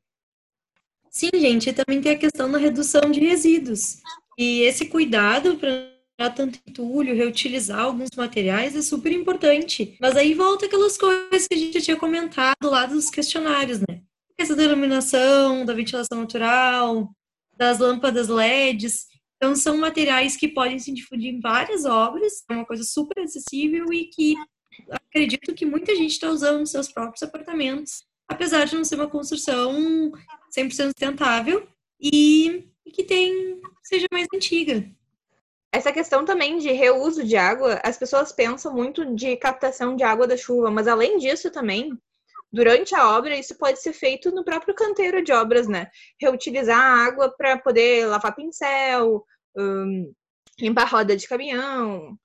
Sim, 1.10 1.30
gente, 1.32 1.72
também 1.72 2.00
tem 2.00 2.12
a 2.12 2.18
questão 2.18 2.50
da 2.50 2.58
redução 2.58 3.08
de 3.08 3.20
resíduos. 3.20 4.00
E 4.36 4.62
esse 4.62 4.86
cuidado 4.86 5.56
para 5.58 5.98
tanto 6.30 6.58
entulho, 6.66 7.14
reutilizar 7.14 7.80
alguns 7.80 8.10
materiais 8.16 8.75
é 8.75 8.82
super 8.82 9.12
importante. 9.12 9.96
Mas 10.00 10.16
aí 10.16 10.34
volta 10.34 10.66
aquelas 10.66 10.96
coisas 10.96 11.46
que 11.46 11.54
a 11.54 11.58
gente 11.58 11.80
tinha 11.80 11.96
comentado 11.96 12.56
lá 12.64 12.87
dos 12.87 13.10
questionários, 13.10 13.80
né? 13.80 14.00
essa 14.38 14.54
denominação 14.54 15.64
da 15.64 15.75
ventilação 15.75 16.20
natural, 16.20 17.10
das 17.56 17.80
lâmpadas 17.80 18.28
LEDs. 18.28 19.06
Então, 19.37 19.54
são 19.54 19.76
materiais 19.76 20.37
que 20.37 20.48
podem 20.48 20.78
se 20.78 20.92
difundir 20.92 21.34
em 21.34 21.40
várias 21.40 21.84
obras, 21.84 22.44
é 22.48 22.54
uma 22.54 22.64
coisa 22.64 22.84
super 22.84 23.20
acessível 23.20 23.92
e 23.92 24.06
que 24.06 24.37
acredito 24.90 25.54
que 25.54 25.66
muita 25.66 25.94
gente 25.96 26.12
está 26.12 26.30
usando 26.30 26.60
nos 26.60 26.70
seus 26.70 26.88
próprios 26.88 27.22
apartamentos, 27.22 28.04
apesar 28.28 28.64
de 28.64 28.76
não 28.76 28.84
ser 28.84 28.94
uma 28.94 29.08
construção 29.08 30.12
100% 30.56 30.87
sustentável 30.87 31.66
e 32.00 32.64
que 32.92 33.02
tem 33.04 33.60
seja 33.82 34.06
mais 34.12 34.26
antiga. 34.34 34.88
Essa 35.70 35.92
questão 35.92 36.25
também 36.25 36.58
de 36.58 36.72
reuso 36.72 37.22
de 37.22 37.37
água, 37.37 37.80
as 37.84 37.98
pessoas 37.98 38.32
pensam 38.32 38.72
muito 38.72 39.14
de 39.14 39.37
captação 39.37 39.94
de 39.94 40.02
água 40.02 40.26
da 40.26 40.37
chuva, 40.37 40.70
mas 40.70 40.88
além 40.88 41.18
disso 41.18 41.50
também, 41.50 41.92
durante 42.50 42.94
a 42.94 43.16
obra, 43.16 43.37
isso 43.37 43.56
pode 43.56 43.80
ser 43.80 43.92
feito 43.92 44.30
no 44.30 44.44
próprio 44.44 44.75
canteiro 44.75 45.22
de 45.22 45.32
obras, 45.32 45.68
né? 45.68 45.90
Reutilizar 46.20 46.78
a 46.78 47.04
água 47.04 47.34
para 47.37 47.58
poder 47.58 48.06
lavar 48.06 48.34
pincel, 48.34 49.25
um, 49.56 50.12
limpar 50.58 50.87
roda 50.90 51.14
de 51.14 51.28
caminhão. 51.28 52.18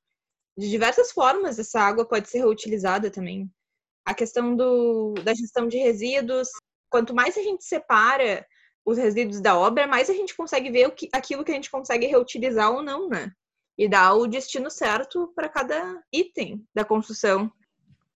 De 0.57 0.69
diversas 0.69 1.12
formas, 1.12 1.59
essa 1.59 1.81
água 1.81 2.07
pode 2.07 2.29
ser 2.29 2.39
reutilizada 2.39 3.12
também. 3.12 3.51
A 4.05 4.13
questão 4.13 4.55
do, 4.55 5.13
da 5.23 5.33
gestão 5.33 5.67
de 5.67 5.77
resíduos, 5.77 6.50
quanto 6.89 7.13
mais 7.13 7.38
a 7.38 7.41
gente 7.41 7.65
separa 7.65 8.45
os 8.85 8.97
resíduos 8.97 9.39
da 9.39 9.57
obra, 9.57 9.87
mais 9.87 10.09
a 10.09 10.13
gente 10.13 10.35
consegue 10.35 10.69
ver 10.69 10.87
o 10.87 10.91
que, 10.91 11.09
aquilo 11.13 11.43
que 11.43 11.51
a 11.51 11.55
gente 11.55 11.71
consegue 11.71 12.05
reutilizar 12.05 12.71
ou 12.71 12.81
não, 12.81 13.07
né? 13.07 13.31
E 13.77 13.87
dar 13.87 14.13
o 14.13 14.27
destino 14.27 14.69
certo 14.69 15.31
para 15.35 15.49
cada 15.49 16.01
item 16.11 16.63
da 16.75 16.83
construção. 16.83 17.51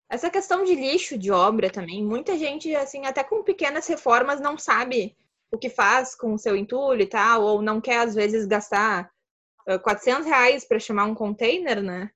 Essa 0.09 0.29
questão 0.29 0.63
de 0.63 0.75
lixo 0.75 1.17
de 1.17 1.31
obra 1.31 1.69
também, 1.69 2.03
muita 2.03 2.37
gente, 2.37 2.73
assim, 2.75 3.05
até 3.05 3.23
com 3.23 3.43
pequenas 3.43 3.87
reformas, 3.87 4.39
não 4.39 4.57
sabe 4.57 5.15
o 5.51 5.57
que 5.57 5.69
faz 5.69 6.15
com 6.15 6.33
o 6.33 6.39
seu 6.39 6.55
entulho 6.55 7.01
e 7.01 7.07
tal, 7.07 7.43
ou 7.43 7.61
não 7.61 7.81
quer, 7.81 7.99
às 7.99 8.13
vezes, 8.13 8.45
gastar 8.45 9.09
400 9.83 10.25
reais 10.25 10.65
para 10.65 10.79
chamar 10.79 11.05
um 11.05 11.15
container, 11.15 11.81
né? 11.81 12.09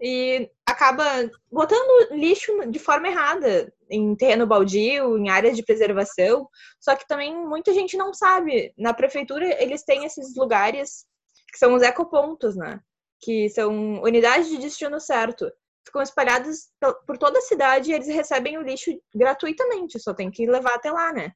E 0.00 0.50
acaba 0.66 1.04
botando 1.50 2.12
lixo 2.12 2.52
de 2.70 2.78
forma 2.78 3.08
errada 3.08 3.72
em 3.90 4.14
terreno 4.14 4.46
baldio, 4.46 5.18
em 5.18 5.28
áreas 5.28 5.56
de 5.56 5.62
preservação. 5.62 6.48
Só 6.80 6.94
que 6.96 7.06
também 7.06 7.34
muita 7.34 7.72
gente 7.72 7.96
não 7.96 8.12
sabe. 8.12 8.72
Na 8.76 8.92
prefeitura, 8.94 9.62
eles 9.62 9.82
têm 9.84 10.04
esses 10.04 10.34
lugares 10.36 11.06
que 11.52 11.58
são 11.58 11.74
os 11.74 11.82
ecopontos, 11.82 12.56
né? 12.56 12.80
Que 13.20 13.48
são 13.50 14.02
unidades 14.02 14.48
de 14.48 14.58
destino 14.58 15.00
certo 15.00 15.50
ficam 15.88 16.02
espalhados 16.02 16.68
por 17.06 17.18
toda 17.18 17.38
a 17.38 17.42
cidade 17.42 17.90
e 17.90 17.94
eles 17.94 18.08
recebem 18.08 18.58
o 18.58 18.62
lixo 18.62 18.90
gratuitamente, 19.14 19.98
só 19.98 20.14
tem 20.14 20.30
que 20.30 20.46
levar 20.46 20.74
até 20.74 20.92
lá, 20.92 21.12
né? 21.12 21.32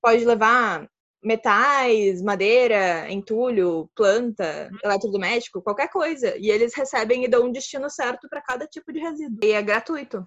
Pode 0.00 0.24
levar 0.24 0.88
metais, 1.22 2.20
madeira, 2.20 3.08
entulho, 3.08 3.88
planta, 3.94 4.68
eletrodoméstico, 4.82 5.62
qualquer 5.62 5.88
coisa. 5.88 6.36
E 6.36 6.50
eles 6.50 6.74
recebem 6.74 7.24
e 7.24 7.28
dão 7.28 7.44
um 7.44 7.52
destino 7.52 7.88
certo 7.88 8.28
para 8.28 8.42
cada 8.42 8.66
tipo 8.66 8.92
de 8.92 8.98
resíduo. 8.98 9.38
E 9.42 9.52
é 9.52 9.62
gratuito. 9.62 10.26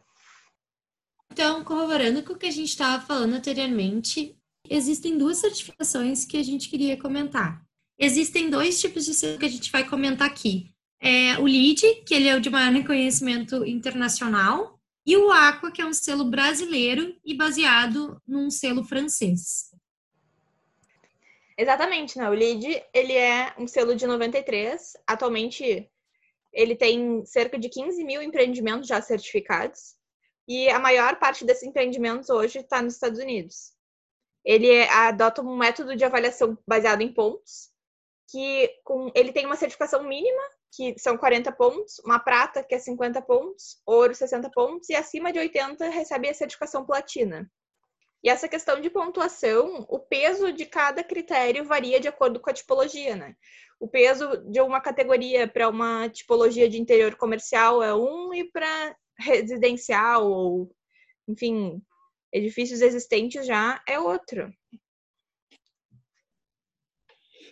Então, 1.36 1.66
corroborando 1.66 2.24
com 2.24 2.32
o 2.32 2.38
que 2.38 2.46
a 2.46 2.52
gente 2.52 2.70
estava 2.70 3.06
falando 3.06 3.34
anteriormente, 3.34 4.38
existem 4.70 5.18
duas 5.18 5.38
certificações 5.40 6.24
que 6.24 6.38
a 6.38 6.42
gente 6.42 6.70
queria 6.70 6.96
comentar. 6.96 7.62
Existem 8.00 8.50
dois 8.50 8.80
tipos 8.80 9.04
de 9.04 9.14
selo 9.14 9.38
que 9.38 9.44
a 9.44 9.50
gente 9.50 9.70
vai 9.70 9.86
comentar 9.86 10.30
aqui 10.30 10.74
é, 10.98 11.38
o 11.38 11.44
LEED, 11.44 12.06
que 12.08 12.14
ele 12.14 12.30
é 12.30 12.38
o 12.38 12.40
de 12.40 12.50
maior 12.50 12.72
reconhecimento 12.72 13.66
internacional, 13.66 14.80
e 15.06 15.18
o 15.18 15.30
Aqua, 15.30 15.74
que 15.74 15.82
é 15.82 15.86
um 15.86 15.92
selo 15.92 16.24
brasileiro 16.24 17.14
e 17.26 17.34
baseado 17.34 18.18
num 18.26 18.50
selo 18.50 18.86
francês. 18.86 19.72
Exatamente, 21.58 22.18
né? 22.18 22.30
O 22.30 22.34
LEED, 22.34 22.82
ele 22.94 23.12
é 23.12 23.54
um 23.60 23.68
selo 23.68 23.94
de 23.94 24.08
93. 24.08 24.94
Atualmente, 25.06 25.92
ele 26.54 26.78
tem 26.78 27.26
cerca 27.26 27.60
de 27.60 27.68
15 27.68 28.02
mil 28.06 28.22
empreendimentos 28.22 28.88
já 28.88 29.02
certificados. 29.02 29.95
E 30.48 30.70
a 30.70 30.80
maior 30.80 31.18
parte 31.18 31.44
desses 31.44 31.64
empreendimentos 31.64 32.30
hoje 32.30 32.60
está 32.60 32.82
nos 32.82 32.94
Estados 32.94 33.20
Unidos. 33.20 33.74
Ele 34.44 34.70
é, 34.70 34.90
adota 34.90 35.42
um 35.42 35.58
método 35.58 35.96
de 35.96 36.06
avaliação 36.06 36.58
baseado 36.68 37.02
em 37.02 37.12
pontos, 37.12 37.72
que 38.30 38.70
com, 38.84 39.12
ele 39.16 39.32
tem 39.32 39.46
uma 39.46 39.56
certificação 39.56 40.04
mínima 40.04 40.42
que 40.76 40.94
são 41.00 41.18
40 41.18 41.52
pontos, 41.54 42.00
uma 42.00 42.20
prata, 42.20 42.62
que 42.62 42.76
é 42.76 42.80
50 42.80 43.22
pontos, 43.22 43.82
ouro, 43.86 44.14
60 44.14 44.52
pontos, 44.52 44.90
e 44.90 44.96
acima 44.96 45.32
de 45.32 45.40
80 45.40 45.88
recebe 45.90 46.30
a 46.30 46.34
certificação 46.34 46.86
platina. 46.86 47.50
E 48.22 48.30
essa 48.30 48.48
questão 48.48 48.82
de 48.82 48.90
pontuação, 48.90 49.86
o 49.88 50.00
peso 50.00 50.52
de 50.52 50.66
cada 50.66 51.04
critério 51.04 51.64
varia 51.64 52.00
de 52.00 52.08
acordo 52.08 52.40
com 52.40 52.50
a 52.50 52.54
tipologia, 52.54 53.16
né? 53.16 53.36
O 53.80 53.88
peso 53.88 54.38
de 54.52 54.60
uma 54.62 54.82
categoria 54.82 55.48
para 55.48 55.70
uma 55.70 56.10
tipologia 56.10 56.68
de 56.68 56.82
interior 56.82 57.16
comercial 57.16 57.84
é 57.84 57.94
um 57.94 58.34
e 58.34 58.44
para 58.44 58.96
residencial 59.18 60.30
ou, 60.30 60.76
enfim, 61.28 61.82
edifícios 62.32 62.82
existentes 62.82 63.46
já 63.46 63.82
é 63.88 64.00
outro. 64.00 64.52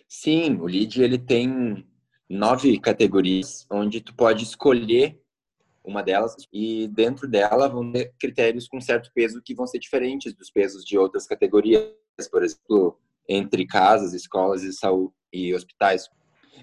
Sim, 0.08 0.56
o 0.60 0.66
LEED 0.66 1.02
ele 1.02 1.18
tem 1.18 1.86
nove 2.28 2.78
categorias, 2.78 3.66
onde 3.70 4.00
tu 4.00 4.14
pode 4.14 4.44
escolher 4.44 5.20
uma 5.84 6.02
delas 6.02 6.34
e 6.52 6.88
dentro 6.88 7.28
dela 7.28 7.68
vão 7.68 7.92
ter 7.92 8.14
critérios 8.18 8.66
com 8.66 8.80
certo 8.80 9.10
peso 9.14 9.42
que 9.42 9.54
vão 9.54 9.66
ser 9.66 9.78
diferentes 9.78 10.32
dos 10.32 10.50
pesos 10.50 10.84
de 10.84 10.96
outras 10.96 11.26
categorias, 11.26 11.92
por 12.30 12.42
exemplo, 12.42 12.98
entre 13.28 13.66
casas, 13.66 14.14
escolas 14.14 14.62
e 14.62 14.72
saúde 14.72 15.12
e 15.32 15.54
hospitais. 15.54 16.08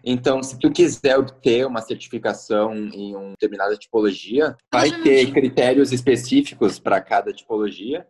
Então, 0.04 0.42
se 0.42 0.58
tu 0.58 0.72
quiser 0.72 1.18
obter 1.18 1.66
uma 1.66 1.82
certificação 1.82 2.74
em 2.76 3.16
uma 3.16 3.32
determinada 3.32 3.78
tipologia, 3.78 4.56
vai 4.72 4.90
ter 5.02 5.32
critérios 5.32 5.92
específicos 5.92 6.80
para 6.80 7.00
cada 7.02 7.32
tipologia 7.32 8.08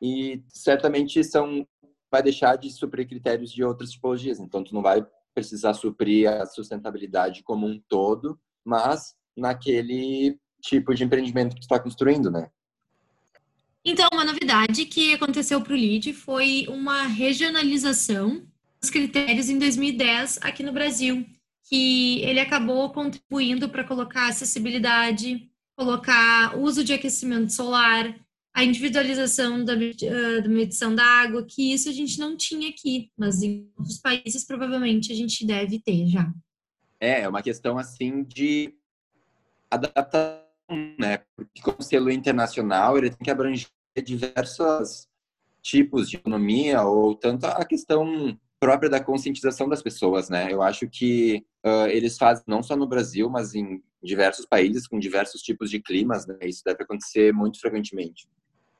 e 0.00 0.42
certamente 0.48 1.22
são 1.22 1.66
vai 2.10 2.22
deixar 2.22 2.56
de 2.56 2.70
suprir 2.70 3.08
critérios 3.08 3.50
de 3.52 3.64
outras 3.64 3.90
tipologias. 3.90 4.38
Então, 4.38 4.62
tu 4.62 4.72
não 4.72 4.80
vai 4.80 5.04
precisar 5.34 5.74
suprir 5.74 6.30
a 6.30 6.46
sustentabilidade 6.46 7.42
como 7.42 7.66
um 7.66 7.82
todo, 7.88 8.38
mas 8.64 9.16
naquele 9.36 10.38
tipo 10.62 10.94
de 10.94 11.02
empreendimento 11.02 11.54
que 11.54 11.60
tu 11.60 11.64
está 11.64 11.78
construindo, 11.78 12.30
né? 12.30 12.48
Então, 13.84 14.08
uma 14.12 14.24
novidade 14.24 14.86
que 14.86 15.12
aconteceu 15.12 15.60
para 15.60 15.72
o 15.72 15.76
LEED 15.76 16.14
foi 16.14 16.66
uma 16.68 17.02
regionalização 17.02 18.46
critérios 18.90 19.48
em 19.48 19.58
2010 19.58 20.38
aqui 20.42 20.62
no 20.62 20.72
Brasil, 20.72 21.24
que 21.68 22.20
ele 22.22 22.40
acabou 22.40 22.90
contribuindo 22.90 23.68
para 23.68 23.84
colocar 23.84 24.28
acessibilidade, 24.28 25.50
colocar 25.76 26.56
uso 26.58 26.84
de 26.84 26.92
aquecimento 26.92 27.52
solar, 27.52 28.14
a 28.54 28.62
individualização 28.62 29.64
da, 29.64 29.74
da 29.74 30.48
medição 30.48 30.94
da 30.94 31.04
água, 31.04 31.44
que 31.44 31.72
isso 31.72 31.88
a 31.88 31.92
gente 31.92 32.18
não 32.18 32.36
tinha 32.36 32.68
aqui, 32.68 33.10
mas 33.16 33.42
em 33.42 33.68
outros 33.76 33.98
países 33.98 34.44
provavelmente 34.44 35.12
a 35.12 35.16
gente 35.16 35.44
deve 35.44 35.80
ter 35.80 36.06
já. 36.06 36.32
É, 37.00 37.22
é 37.22 37.28
uma 37.28 37.42
questão 37.42 37.76
assim 37.76 38.22
de 38.22 38.72
adaptação, 39.68 40.40
né? 40.98 41.18
Porque 41.34 41.60
como 41.60 41.82
selo 41.82 42.10
internacional, 42.10 42.96
ele 42.96 43.10
tem 43.10 43.18
que 43.24 43.30
abranger 43.30 43.68
diversos 44.04 45.08
tipos 45.60 46.08
de 46.08 46.16
economia 46.16 46.82
ou 46.82 47.14
tanto 47.14 47.46
a 47.46 47.64
questão 47.64 48.38
própria 48.64 48.88
da 48.88 48.98
conscientização 48.98 49.68
das 49.68 49.82
pessoas, 49.82 50.30
né? 50.30 50.50
Eu 50.50 50.62
acho 50.62 50.88
que 50.88 51.44
uh, 51.66 51.86
eles 51.88 52.16
fazem 52.16 52.42
não 52.46 52.62
só 52.62 52.74
no 52.74 52.86
Brasil, 52.86 53.28
mas 53.28 53.54
em 53.54 53.82
diversos 54.02 54.46
países 54.46 54.86
com 54.86 54.98
diversos 54.98 55.42
tipos 55.42 55.68
de 55.68 55.80
climas, 55.80 56.26
né? 56.26 56.38
Isso 56.40 56.62
deve 56.64 56.82
acontecer 56.82 57.30
muito 57.30 57.60
frequentemente. 57.60 58.26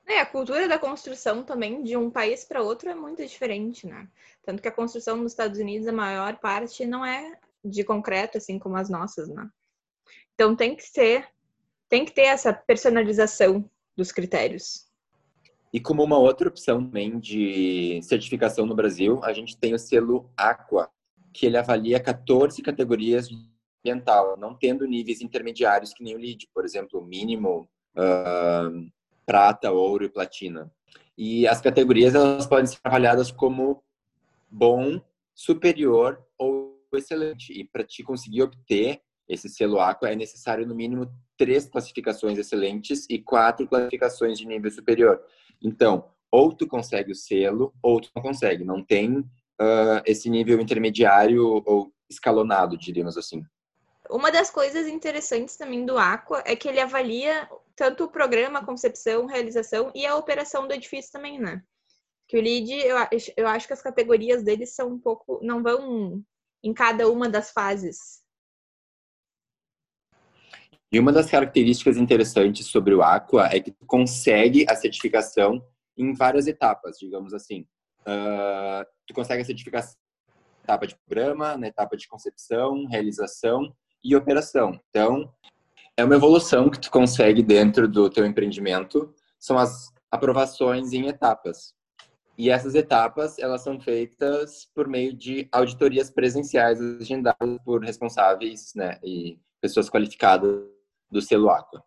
É, 0.06 0.20
a 0.20 0.26
cultura 0.26 0.66
da 0.66 0.78
construção 0.78 1.44
também 1.44 1.82
de 1.82 1.98
um 1.98 2.10
país 2.10 2.46
para 2.46 2.62
outro 2.62 2.88
é 2.88 2.94
muito 2.94 3.24
diferente, 3.26 3.86
né? 3.86 4.08
Tanto 4.42 4.62
que 4.62 4.68
a 4.68 4.72
construção 4.72 5.18
nos 5.18 5.32
Estados 5.32 5.58
Unidos, 5.58 5.86
a 5.86 5.92
maior 5.92 6.38
parte 6.38 6.86
não 6.86 7.04
é 7.04 7.38
de 7.62 7.84
concreto, 7.84 8.38
assim 8.38 8.58
como 8.58 8.76
as 8.76 8.88
nossas, 8.88 9.28
né? 9.28 9.46
Então 10.34 10.56
tem 10.56 10.74
que 10.74 10.82
ser, 10.82 11.28
tem 11.90 12.06
que 12.06 12.12
ter 12.12 12.22
essa 12.22 12.54
personalização 12.54 13.68
dos 13.94 14.10
critérios. 14.10 14.86
E 15.74 15.80
como 15.80 16.04
uma 16.04 16.16
outra 16.16 16.48
opção 16.48 16.84
também 16.84 17.18
de 17.18 17.98
certificação 18.00 18.64
no 18.64 18.76
Brasil, 18.76 19.18
a 19.24 19.32
gente 19.32 19.58
tem 19.58 19.74
o 19.74 19.78
selo 19.78 20.30
Aqua, 20.36 20.88
que 21.32 21.46
ele 21.46 21.56
avalia 21.56 21.98
14 21.98 22.62
categorias 22.62 23.28
ambiental, 23.82 24.36
não 24.38 24.54
tendo 24.54 24.86
níveis 24.86 25.20
intermediários 25.20 25.92
que 25.92 26.04
nem 26.04 26.14
o 26.14 26.18
LEED, 26.18 26.48
por 26.54 26.64
exemplo, 26.64 27.04
mínimo, 27.04 27.68
uh, 27.96 28.88
prata, 29.26 29.72
ouro 29.72 30.04
e 30.04 30.08
platina. 30.08 30.72
E 31.18 31.44
as 31.48 31.60
categorias 31.60 32.14
elas 32.14 32.46
podem 32.46 32.66
ser 32.66 32.78
avaliadas 32.84 33.32
como 33.32 33.82
bom, 34.48 35.00
superior 35.34 36.24
ou 36.38 36.80
excelente. 36.94 37.52
E 37.52 37.64
para 37.64 37.82
te 37.82 38.04
conseguir 38.04 38.42
obter 38.42 39.00
esse 39.28 39.48
selo 39.48 39.80
Aqua 39.80 40.08
é 40.08 40.14
necessário 40.14 40.68
no 40.68 40.74
mínimo 40.74 41.10
três 41.36 41.66
classificações 41.66 42.38
excelentes 42.38 43.06
e 43.10 43.18
quatro 43.18 43.66
classificações 43.66 44.38
de 44.38 44.46
nível 44.46 44.70
superior. 44.70 45.20
Então, 45.64 46.10
ou 46.30 46.52
tu 46.52 46.66
consegue 46.66 47.12
o 47.12 47.14
selo, 47.14 47.72
ou 47.82 48.00
tu 48.00 48.10
não 48.14 48.22
consegue. 48.22 48.64
Não 48.64 48.84
tem 48.84 49.18
uh, 49.18 50.02
esse 50.04 50.28
nível 50.28 50.60
intermediário 50.60 51.62
ou 51.64 51.92
escalonado, 52.10 52.76
diríamos 52.76 53.16
assim. 53.16 53.42
Uma 54.10 54.30
das 54.30 54.50
coisas 54.50 54.86
interessantes 54.86 55.56
também 55.56 55.86
do 55.86 55.96
Aqua 55.96 56.42
é 56.44 56.54
que 56.54 56.68
ele 56.68 56.80
avalia 56.80 57.48
tanto 57.74 58.04
o 58.04 58.10
programa, 58.10 58.64
concepção, 58.64 59.26
realização 59.26 59.90
e 59.94 60.04
a 60.04 60.16
operação 60.16 60.68
do 60.68 60.74
edifício 60.74 61.12
também, 61.12 61.38
né? 61.38 61.62
Que 62.28 62.36
o 62.36 62.40
LEED, 62.40 62.72
eu, 62.72 62.96
eu 63.36 63.48
acho 63.48 63.66
que 63.66 63.72
as 63.72 63.82
categorias 63.82 64.42
deles 64.42 64.74
são 64.74 64.88
um 64.88 64.98
pouco. 64.98 65.40
não 65.42 65.62
vão 65.62 66.22
em 66.62 66.72
cada 66.72 67.08
uma 67.10 67.28
das 67.28 67.50
fases. 67.50 68.23
E 70.94 70.98
uma 71.00 71.10
das 71.10 71.28
características 71.28 71.96
interessantes 71.96 72.68
sobre 72.68 72.94
o 72.94 73.02
Aqua 73.02 73.48
é 73.48 73.58
que 73.58 73.72
tu 73.72 73.84
consegue 73.84 74.64
a 74.68 74.76
certificação 74.76 75.60
em 75.98 76.14
várias 76.14 76.46
etapas, 76.46 76.98
digamos 77.00 77.34
assim. 77.34 77.66
Uh, 78.02 78.86
tu 79.04 79.12
consegue 79.12 79.42
a 79.42 79.44
certificação 79.44 79.96
na 80.36 80.62
etapa 80.62 80.86
de 80.86 80.94
programa, 80.94 81.56
na 81.56 81.66
etapa 81.66 81.96
de 81.96 82.06
concepção, 82.06 82.86
realização 82.86 83.74
e 84.04 84.14
operação. 84.14 84.78
Então, 84.90 85.28
é 85.96 86.04
uma 86.04 86.14
evolução 86.14 86.70
que 86.70 86.78
tu 86.78 86.92
consegue 86.92 87.42
dentro 87.42 87.88
do 87.88 88.08
teu 88.08 88.24
empreendimento, 88.24 89.12
são 89.36 89.58
as 89.58 89.92
aprovações 90.12 90.92
em 90.92 91.08
etapas. 91.08 91.74
E 92.38 92.50
essas 92.50 92.76
etapas, 92.76 93.36
elas 93.40 93.62
são 93.62 93.80
feitas 93.80 94.68
por 94.72 94.86
meio 94.86 95.12
de 95.12 95.48
auditorias 95.50 96.08
presenciais 96.08 96.80
agendadas 96.80 97.58
por 97.64 97.82
responsáveis, 97.82 98.72
né, 98.76 98.96
e 99.02 99.40
pessoas 99.60 99.90
qualificadas 99.90 100.72
do 101.14 101.22
selo 101.22 101.48
Aqua. 101.48 101.82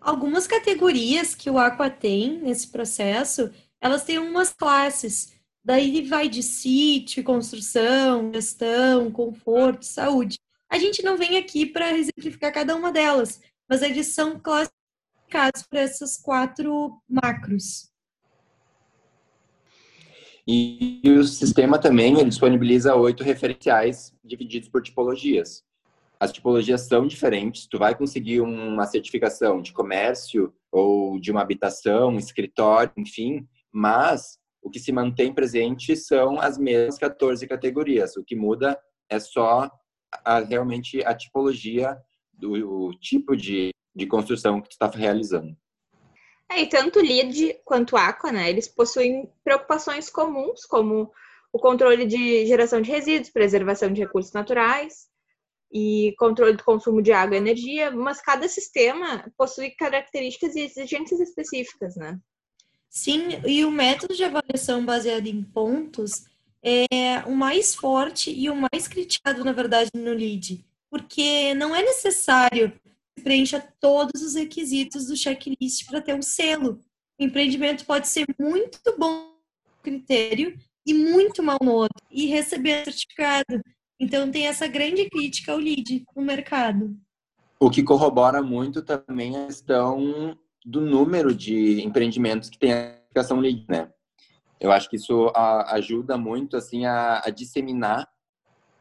Algumas 0.00 0.46
categorias 0.46 1.34
que 1.34 1.50
o 1.50 1.58
Aqua 1.58 1.90
tem 1.90 2.40
nesse 2.40 2.68
processo, 2.68 3.50
elas 3.78 4.02
têm 4.02 4.18
umas 4.18 4.50
classes. 4.50 5.38
Daí 5.62 6.00
vai 6.08 6.26
de 6.26 6.42
sítio, 6.42 7.22
construção, 7.22 8.32
gestão, 8.32 9.10
conforto, 9.10 9.84
saúde. 9.84 10.38
A 10.70 10.78
gente 10.78 11.02
não 11.02 11.18
vem 11.18 11.36
aqui 11.36 11.66
para 11.66 11.92
exemplificar 11.92 12.52
cada 12.52 12.74
uma 12.74 12.90
delas, 12.90 13.40
mas 13.68 13.82
eles 13.82 14.06
são 14.06 14.40
classificados 14.40 15.62
para 15.68 15.80
essas 15.80 16.16
quatro 16.16 16.98
macros. 17.06 17.90
E 20.46 21.02
o 21.04 21.22
sistema 21.24 21.78
também 21.78 22.26
disponibiliza 22.26 22.94
oito 22.94 23.22
referenciais 23.22 24.14
divididos 24.24 24.70
por 24.70 24.82
tipologias. 24.82 25.62
As 26.20 26.30
tipologias 26.30 26.82
são 26.82 27.06
diferentes. 27.06 27.66
Tu 27.66 27.78
vai 27.78 27.96
conseguir 27.96 28.42
uma 28.42 28.84
certificação 28.84 29.62
de 29.62 29.72
comércio 29.72 30.52
ou 30.70 31.18
de 31.18 31.32
uma 31.32 31.40
habitação, 31.40 32.10
um 32.10 32.18
escritório, 32.18 32.92
enfim, 32.98 33.48
mas 33.72 34.38
o 34.62 34.68
que 34.68 34.78
se 34.78 34.92
mantém 34.92 35.32
presente 35.32 35.96
são 35.96 36.38
as 36.38 36.58
mesmas 36.58 36.98
14 36.98 37.46
categorias. 37.48 38.16
O 38.16 38.22
que 38.22 38.36
muda 38.36 38.78
é 39.08 39.18
só 39.18 39.70
a, 40.22 40.40
realmente 40.40 41.02
a 41.06 41.14
tipologia 41.14 41.96
do 42.34 42.92
tipo 43.00 43.34
de, 43.34 43.70
de 43.96 44.06
construção 44.06 44.60
que 44.60 44.68
tu 44.68 44.72
está 44.72 44.88
realizando. 44.88 45.56
É, 46.50 46.60
e 46.60 46.68
tanto 46.68 47.00
LEED 47.00 47.60
quanto 47.64 47.96
Aqua, 47.96 48.30
né, 48.30 48.50
eles 48.50 48.68
possuem 48.68 49.30
preocupações 49.42 50.10
comuns, 50.10 50.66
como 50.66 51.10
o 51.50 51.58
controle 51.58 52.04
de 52.04 52.44
geração 52.44 52.82
de 52.82 52.90
resíduos, 52.90 53.30
preservação 53.30 53.90
de 53.90 54.00
recursos 54.02 54.32
naturais 54.32 55.08
e 55.72 56.14
controle 56.18 56.56
do 56.56 56.64
consumo 56.64 57.00
de 57.00 57.12
água 57.12 57.36
e 57.36 57.38
energia, 57.38 57.90
mas 57.90 58.20
cada 58.20 58.48
sistema 58.48 59.30
possui 59.36 59.70
características 59.70 60.56
e 60.56 60.60
exigências 60.60 61.20
específicas, 61.20 61.96
né? 61.96 62.18
Sim, 62.88 63.40
e 63.46 63.64
o 63.64 63.70
método 63.70 64.14
de 64.14 64.24
avaliação 64.24 64.84
baseado 64.84 65.26
em 65.28 65.42
pontos 65.42 66.24
é 66.62 67.22
o 67.24 67.30
mais 67.30 67.74
forte 67.74 68.30
e 68.32 68.50
o 68.50 68.56
mais 68.56 68.88
criticado, 68.88 69.44
na 69.44 69.52
verdade, 69.52 69.90
no 69.94 70.12
LEED, 70.12 70.64
porque 70.90 71.54
não 71.54 71.74
é 71.74 71.82
necessário 71.82 72.72
que 73.16 73.22
preencha 73.22 73.60
todos 73.80 74.22
os 74.22 74.34
requisitos 74.34 75.06
do 75.06 75.16
checklist 75.16 75.86
para 75.86 76.00
ter 76.00 76.14
um 76.14 76.22
selo. 76.22 76.80
O 77.18 77.22
empreendimento 77.22 77.86
pode 77.86 78.08
ser 78.08 78.26
muito 78.38 78.80
bom 78.98 79.34
critério 79.82 80.58
e 80.84 80.92
muito 80.92 81.42
mal 81.42 81.58
no 81.62 81.72
outro, 81.72 82.02
e 82.10 82.26
receber 82.26 82.84
certificado. 82.84 83.62
Então, 84.00 84.30
tem 84.30 84.46
essa 84.46 84.66
grande 84.66 85.08
crítica 85.10 85.52
ao 85.52 85.58
LEED 85.58 86.04
no 86.16 86.22
mercado. 86.22 86.96
O 87.60 87.68
que 87.68 87.82
corrobora 87.82 88.42
muito 88.42 88.82
também 88.82 89.36
a 89.36 89.46
questão 89.46 90.36
do 90.64 90.80
número 90.80 91.34
de 91.34 91.82
empreendimentos 91.82 92.48
que 92.48 92.58
tem 92.58 92.72
a 92.72 92.94
certificação 92.94 93.38
LEED, 93.38 93.66
né? 93.68 93.92
Eu 94.58 94.72
acho 94.72 94.88
que 94.88 94.96
isso 94.96 95.30
ajuda 95.68 96.18
muito 96.18 96.56
assim 96.56 96.84
a, 96.84 97.22
a 97.24 97.30
disseminar 97.30 98.08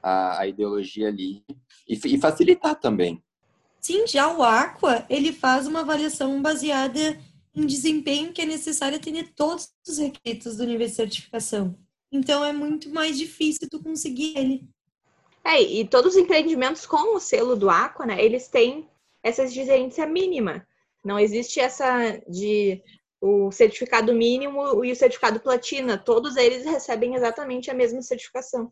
a, 0.03 0.39
a, 0.39 0.47
ideologia 0.47 1.07
ali 1.07 1.43
e, 1.87 1.93
e, 1.93 2.17
facilitar 2.17 2.75
também. 2.75 3.23
Sim, 3.79 4.05
já 4.05 4.31
o 4.33 4.43
Aqua 4.43 5.05
ele 5.09 5.31
faz 5.31 5.67
uma 5.67 5.79
avaliação 5.81 6.41
baseada 6.41 7.17
em 7.55 7.65
desempenho 7.65 8.33
que 8.33 8.41
é 8.41 8.45
necessário 8.45 8.97
atender 8.97 9.33
todos 9.33 9.69
os 9.87 9.97
requisitos 9.97 10.57
do 10.57 10.65
nível 10.65 10.85
de 10.85 10.93
certificação. 10.93 11.77
Então 12.11 12.43
é 12.43 12.51
muito 12.51 12.89
mais 12.89 13.17
difícil 13.17 13.67
tu 13.69 13.81
conseguir 13.81 14.37
ele. 14.37 14.69
É, 15.43 15.61
e 15.61 15.87
todos 15.87 16.13
os 16.13 16.21
empreendimentos 16.21 16.85
com 16.85 17.15
o 17.15 17.19
selo 17.19 17.55
do 17.55 17.69
Aqua, 17.69 18.05
né, 18.05 18.23
eles 18.23 18.47
têm 18.47 18.87
essa 19.23 19.43
exigência 19.43 20.05
mínima. 20.05 20.65
Não 21.03 21.19
existe 21.19 21.59
essa 21.59 22.21
de 22.27 22.81
o 23.21 23.51
certificado 23.51 24.13
mínimo 24.13 24.83
e 24.83 24.91
o 24.91 24.95
certificado 24.95 25.39
platina, 25.39 25.97
todos 25.97 26.37
eles 26.37 26.65
recebem 26.65 27.15
exatamente 27.15 27.69
a 27.69 27.73
mesma 27.73 28.01
certificação. 28.01 28.71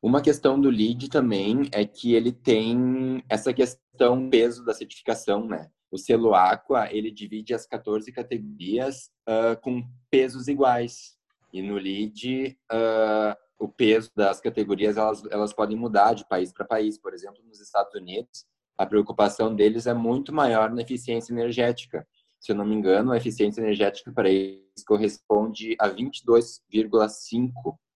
Uma 0.00 0.20
questão 0.20 0.60
do 0.60 0.68
LEED 0.68 1.08
também 1.08 1.68
é 1.72 1.84
que 1.84 2.14
ele 2.14 2.32
tem 2.32 3.22
essa 3.28 3.52
questão 3.52 4.28
peso 4.28 4.64
da 4.64 4.74
certificação, 4.74 5.46
né? 5.46 5.70
O 5.90 5.98
selo 5.98 6.34
Aqua, 6.34 6.92
ele 6.92 7.10
divide 7.10 7.54
as 7.54 7.66
14 7.66 8.10
categorias 8.10 9.10
uh, 9.28 9.60
com 9.60 9.84
pesos 10.10 10.48
iguais. 10.48 11.16
E 11.52 11.62
no 11.62 11.76
LEED, 11.76 12.58
uh, 12.72 13.36
o 13.62 13.68
peso 13.68 14.10
das 14.14 14.40
categorias, 14.40 14.96
elas, 14.96 15.22
elas 15.30 15.52
podem 15.52 15.76
mudar 15.76 16.14
de 16.14 16.26
país 16.26 16.52
para 16.52 16.64
país. 16.64 16.98
Por 16.98 17.14
exemplo, 17.14 17.42
nos 17.44 17.60
Estados 17.60 17.94
Unidos, 17.94 18.44
a 18.76 18.84
preocupação 18.84 19.54
deles 19.54 19.86
é 19.86 19.94
muito 19.94 20.32
maior 20.32 20.70
na 20.70 20.82
eficiência 20.82 21.32
energética 21.32 22.06
se 22.42 22.50
eu 22.50 22.56
não 22.56 22.66
me 22.66 22.74
engano, 22.74 23.12
a 23.12 23.16
eficiência 23.16 23.60
energética 23.60 24.10
para 24.10 24.28
eles 24.28 24.84
corresponde 24.84 25.76
a 25.78 25.88
22,5, 25.88 27.08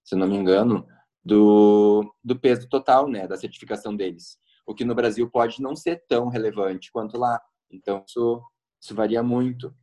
se 0.05 0.15
eu 0.15 0.19
não 0.21 0.29
me 0.29 0.37
engano, 0.37 0.87
do, 1.25 2.15
do 2.23 2.39
peso 2.39 2.69
total, 2.69 3.09
né, 3.09 3.27
da 3.27 3.37
certificação 3.37 3.97
deles. 3.97 4.39
O 4.65 4.73
que 4.73 4.85
no 4.85 4.95
Brasil 4.95 5.29
pode 5.29 5.61
não 5.61 5.75
ser 5.75 6.05
tão 6.09 6.29
relevante 6.29 6.93
quanto 6.93 7.19
lá. 7.19 7.43
Então, 7.69 8.05
isso, 8.07 8.41
isso 8.81 8.95
varia 8.95 9.21
muito. 9.21 9.75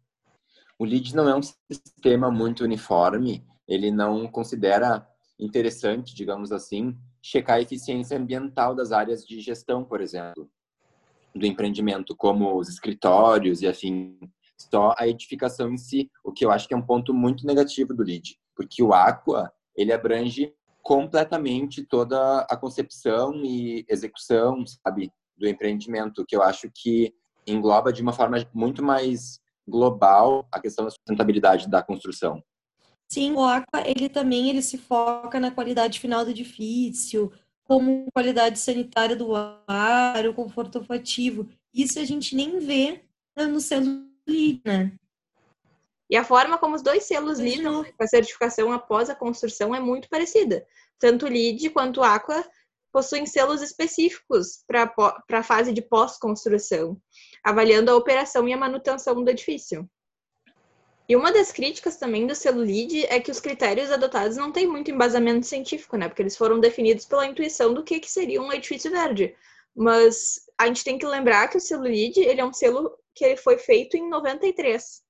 O 0.79 0.85
LEED 0.85 1.13
não 1.13 1.27
é 1.27 1.35
um 1.35 1.41
sistema 1.41 2.31
muito 2.31 2.63
uniforme, 2.63 3.45
ele 3.67 3.91
não 3.91 4.25
considera 4.29 5.05
interessante, 5.45 6.15
digamos 6.15 6.51
assim, 6.51 6.97
checar 7.21 7.57
a 7.57 7.61
eficiência 7.61 8.17
ambiental 8.17 8.75
das 8.75 8.91
áreas 8.91 9.25
de 9.25 9.39
gestão, 9.39 9.83
por 9.83 10.01
exemplo, 10.01 10.49
do 11.35 11.45
empreendimento, 11.45 12.15
como 12.15 12.57
os 12.57 12.69
escritórios 12.69 13.61
e 13.61 13.67
afim 13.67 14.17
só 14.57 14.93
a 14.97 15.07
edificação 15.07 15.71
em 15.71 15.77
si, 15.77 16.09
o 16.23 16.31
que 16.31 16.45
eu 16.45 16.51
acho 16.51 16.67
que 16.67 16.73
é 16.73 16.77
um 16.77 16.85
ponto 16.85 17.13
muito 17.13 17.45
negativo 17.45 17.93
do 17.93 18.03
LEED, 18.03 18.37
porque 18.55 18.81
o 18.81 18.93
Aqua, 18.93 19.51
ele 19.75 19.91
abrange 19.91 20.53
completamente 20.81 21.83
toda 21.83 22.41
a 22.41 22.55
concepção 22.55 23.33
e 23.43 23.85
execução, 23.89 24.63
sabe, 24.65 25.11
do 25.37 25.47
empreendimento, 25.47 26.25
que 26.25 26.35
eu 26.35 26.43
acho 26.43 26.69
que 26.73 27.13
engloba 27.47 27.91
de 27.91 28.01
uma 28.01 28.13
forma 28.13 28.37
muito 28.53 28.83
mais 28.83 29.39
global 29.67 30.47
a 30.51 30.59
questão 30.59 30.85
da 30.85 30.91
sustentabilidade 30.91 31.69
da 31.69 31.81
construção. 31.81 32.43
Sim, 33.13 33.33
o 33.33 33.43
Aqua, 33.43 33.87
ele 33.87 34.09
também 34.09 34.49
ele 34.49 34.63
se 34.63 34.75
foca 34.75 35.39
na 35.39 35.51
qualidade 35.51 35.99
final 35.99 36.25
do 36.25 36.31
edifício, 36.31 37.31
como 37.63 38.07
qualidade 38.11 38.57
sanitária 38.57 39.15
do 39.15 39.35
ar, 39.35 40.25
o 40.27 40.33
conforto 40.33 40.79
olfativo. 40.79 41.47
Isso 41.71 41.99
a 41.99 42.05
gente 42.05 42.35
nem 42.35 42.57
vê 42.57 43.03
no 43.37 43.61
selo 43.61 43.85
né? 44.65 44.97
E 46.09 46.15
a 46.15 46.23
forma 46.23 46.57
como 46.57 46.75
os 46.75 46.81
dois 46.81 47.03
selos 47.03 47.37
lidam 47.37 47.83
com 47.83 48.03
a 48.03 48.07
certificação 48.07 48.71
após 48.71 49.11
a 49.11 49.15
construção 49.15 49.75
é 49.75 49.79
muito 49.79 50.09
parecida. 50.09 50.65
Tanto 50.97 51.27
o 51.27 51.29
LEED 51.29 51.69
quanto 51.69 51.99
o 51.99 52.03
Aqua 52.03 52.43
possuem 52.91 53.27
selos 53.27 53.61
específicos 53.61 54.63
para 54.65 54.91
a 55.33 55.43
fase 55.43 55.71
de 55.71 55.83
pós-construção, 55.83 56.99
avaliando 57.43 57.91
a 57.91 57.95
operação 57.95 58.47
e 58.47 58.53
a 58.53 58.57
manutenção 58.57 59.23
do 59.23 59.29
edifício. 59.29 59.87
E 61.07 61.15
uma 61.15 61.31
das 61.31 61.51
críticas 61.51 61.97
também 61.97 62.25
do 62.25 62.33
selo 62.33 62.61
LEED 62.61 63.05
é 63.07 63.19
que 63.19 63.31
os 63.31 63.39
critérios 63.39 63.91
adotados 63.91 64.37
não 64.37 64.51
têm 64.51 64.65
muito 64.65 64.89
embasamento 64.89 65.45
científico, 65.45 65.97
né? 65.97 66.07
Porque 66.07 66.21
eles 66.21 66.37
foram 66.37 66.59
definidos 66.59 67.05
pela 67.05 67.25
intuição 67.25 67.73
do 67.73 67.83
que, 67.83 67.99
que 67.99 68.09
seria 68.09 68.41
um 68.41 68.53
edifício 68.53 68.89
verde. 68.89 69.35
Mas 69.75 70.39
a 70.57 70.67
gente 70.67 70.83
tem 70.83 70.97
que 70.97 71.05
lembrar 71.05 71.49
que 71.49 71.57
o 71.57 71.81
LEED 71.81 72.21
ele 72.21 72.39
é 72.39 72.45
um 72.45 72.53
selo 72.53 72.97
que 73.13 73.25
ele 73.25 73.37
foi 73.37 73.57
feito 73.57 73.97
em 73.97 74.09
93. 74.09 75.01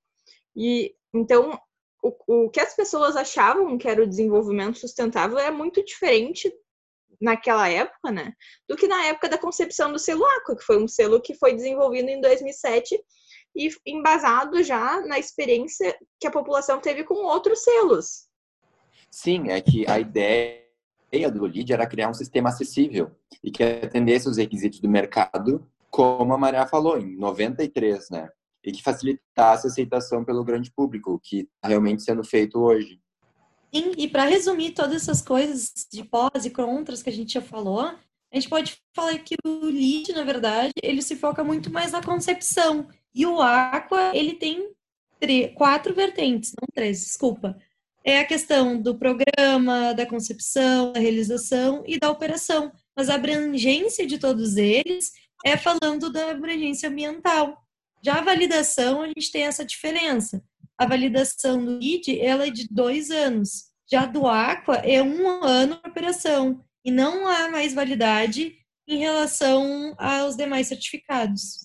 E 0.56 0.94
Então, 1.12 1.58
o, 2.02 2.44
o 2.46 2.50
que 2.50 2.60
as 2.60 2.74
pessoas 2.74 3.16
achavam 3.16 3.78
que 3.78 3.88
era 3.88 4.02
o 4.02 4.06
desenvolvimento 4.06 4.78
sustentável 4.78 5.38
é 5.38 5.50
muito 5.50 5.82
diferente 5.84 6.52
naquela 7.20 7.68
época, 7.68 8.10
né, 8.10 8.34
do 8.68 8.76
que 8.76 8.86
na 8.86 9.06
época 9.06 9.28
da 9.28 9.38
concepção 9.38 9.92
do 9.92 9.98
selo 9.98 10.26
Aqua, 10.26 10.56
que 10.56 10.64
foi 10.64 10.82
um 10.82 10.88
selo 10.88 11.22
que 11.22 11.32
foi 11.34 11.54
desenvolvido 11.54 12.08
em 12.08 12.20
2007 12.20 13.00
e 13.54 13.70
embasado 13.86 14.62
já 14.62 15.00
na 15.02 15.18
experiência 15.18 15.96
que 16.18 16.26
a 16.26 16.30
população 16.30 16.80
teve 16.80 17.04
com 17.04 17.14
outros 17.14 17.62
selos. 17.62 18.26
Sim, 19.10 19.48
é 19.50 19.60
que 19.60 19.88
a 19.88 20.00
ideia 20.00 20.64
do 21.32 21.44
LEED 21.44 21.72
era 21.72 21.86
criar 21.86 22.10
um 22.10 22.14
sistema 22.14 22.48
acessível 22.48 23.12
e 23.42 23.50
que 23.50 23.62
atendesse 23.62 24.28
os 24.28 24.36
requisitos 24.36 24.80
do 24.80 24.88
mercado, 24.88 25.64
como 25.88 26.34
a 26.34 26.38
Maria 26.38 26.66
falou, 26.66 26.98
em 26.98 27.16
93, 27.16 28.10
né? 28.10 28.28
E 28.64 28.72
que 28.72 28.82
facilitasse 28.82 29.66
a 29.66 29.70
aceitação 29.70 30.24
pelo 30.24 30.42
grande 30.42 30.72
público, 30.72 31.20
que 31.22 31.40
está 31.40 31.68
realmente 31.68 32.02
sendo 32.02 32.24
feito 32.24 32.58
hoje. 32.58 33.00
Sim, 33.72 33.92
e 33.96 34.08
para 34.08 34.24
resumir 34.24 34.72
todas 34.72 35.02
essas 35.02 35.22
coisas 35.22 35.72
de 35.92 36.02
pós 36.02 36.44
e 36.44 36.50
contras 36.50 37.02
que 37.02 37.10
a 37.10 37.12
gente 37.12 37.34
já 37.34 37.40
falou, 37.40 37.82
a 37.82 37.96
gente 38.32 38.48
pode 38.48 38.76
falar 38.94 39.16
que 39.18 39.36
o 39.44 39.66
LEED, 39.66 40.12
na 40.12 40.24
verdade, 40.24 40.72
ele 40.82 41.02
se 41.02 41.14
foca 41.14 41.44
muito 41.44 41.70
mais 41.70 41.92
na 41.92 42.02
concepção. 42.02 42.88
E 43.14 43.24
o 43.26 43.40
Aqua, 43.40 44.14
ele 44.14 44.34
tem 44.34 44.72
quatro 45.54 45.94
vertentes, 45.94 46.52
não 46.60 46.68
três, 46.74 47.00
desculpa 47.00 47.56
é 48.04 48.18
a 48.18 48.24
questão 48.24 48.78
do 48.78 48.94
programa, 48.94 49.94
da 49.94 50.04
concepção, 50.04 50.92
da 50.92 51.00
realização 51.00 51.82
e 51.86 51.98
da 51.98 52.10
operação. 52.10 52.70
Mas 52.94 53.08
a 53.08 53.14
abrangência 53.14 54.06
de 54.06 54.18
todos 54.18 54.58
eles 54.58 55.10
é 55.44 55.56
falando 55.56 56.12
da 56.12 56.30
abrangência 56.30 56.90
ambiental. 56.90 57.56
Já 58.04 58.16
a 58.16 58.22
validação, 58.22 59.00
a 59.00 59.06
gente 59.06 59.32
tem 59.32 59.44
essa 59.44 59.64
diferença. 59.64 60.44
A 60.76 60.86
validação 60.86 61.64
do 61.64 61.82
ID 61.82 62.18
ela 62.20 62.46
é 62.46 62.50
de 62.50 62.68
dois 62.70 63.10
anos. 63.10 63.70
Já 63.90 64.04
do 64.04 64.26
Aqua 64.26 64.76
é 64.76 65.02
um 65.02 65.26
ano 65.42 65.80
de 65.82 65.88
operação. 65.88 66.62
E 66.84 66.90
não 66.90 67.26
há 67.26 67.50
mais 67.50 67.72
validade 67.72 68.54
em 68.86 68.98
relação 68.98 69.94
aos 69.96 70.36
demais 70.36 70.66
certificados. 70.66 71.64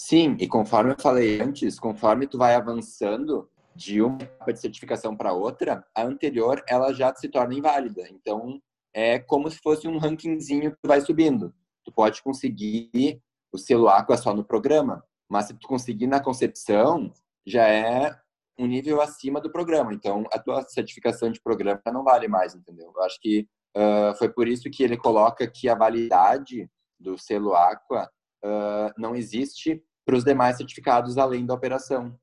Sim, 0.00 0.36
e 0.40 0.48
conforme 0.48 0.92
eu 0.92 1.00
falei 1.00 1.40
antes, 1.40 1.78
conforme 1.78 2.26
tu 2.26 2.38
vai 2.38 2.54
avançando, 2.54 3.48
de 3.74 4.02
uma 4.02 4.22
etapa 4.22 4.52
de 4.52 4.60
certificação 4.60 5.16
para 5.16 5.32
outra, 5.32 5.84
a 5.94 6.02
anterior 6.02 6.62
ela 6.68 6.92
já 6.92 7.14
se 7.14 7.28
torna 7.28 7.54
inválida. 7.54 8.08
Então, 8.10 8.60
é 8.92 9.18
como 9.18 9.50
se 9.50 9.58
fosse 9.58 9.86
um 9.86 9.98
rankingzinho 9.98 10.72
que 10.72 10.86
vai 10.86 11.00
subindo. 11.00 11.54
Tu 11.84 11.92
pode 11.92 12.22
conseguir 12.22 13.22
o 13.52 13.58
selo 13.58 13.88
Aqua 13.88 14.16
só 14.16 14.34
no 14.34 14.44
programa, 14.44 15.04
mas 15.28 15.46
se 15.46 15.54
tu 15.54 15.66
conseguir 15.66 16.06
na 16.06 16.20
concepção, 16.20 17.12
já 17.46 17.66
é 17.68 18.14
um 18.58 18.66
nível 18.66 19.00
acima 19.00 19.40
do 19.40 19.50
programa. 19.50 19.94
Então, 19.94 20.24
a 20.32 20.38
tua 20.38 20.62
certificação 20.68 21.30
de 21.30 21.40
programa 21.40 21.80
não 21.86 22.04
vale 22.04 22.28
mais, 22.28 22.54
entendeu? 22.54 22.92
Eu 22.94 23.02
acho 23.02 23.18
que 23.20 23.46
uh, 23.76 24.14
foi 24.18 24.28
por 24.28 24.46
isso 24.46 24.70
que 24.70 24.82
ele 24.82 24.96
coloca 24.96 25.46
que 25.46 25.68
a 25.68 25.74
validade 25.74 26.68
do 26.98 27.16
selo 27.16 27.54
Aqua 27.54 28.10
uh, 28.44 28.92
não 28.98 29.14
existe 29.14 29.82
para 30.04 30.16
os 30.16 30.24
demais 30.24 30.56
certificados 30.56 31.18
além 31.18 31.46
da 31.46 31.54
operação. 31.54 32.18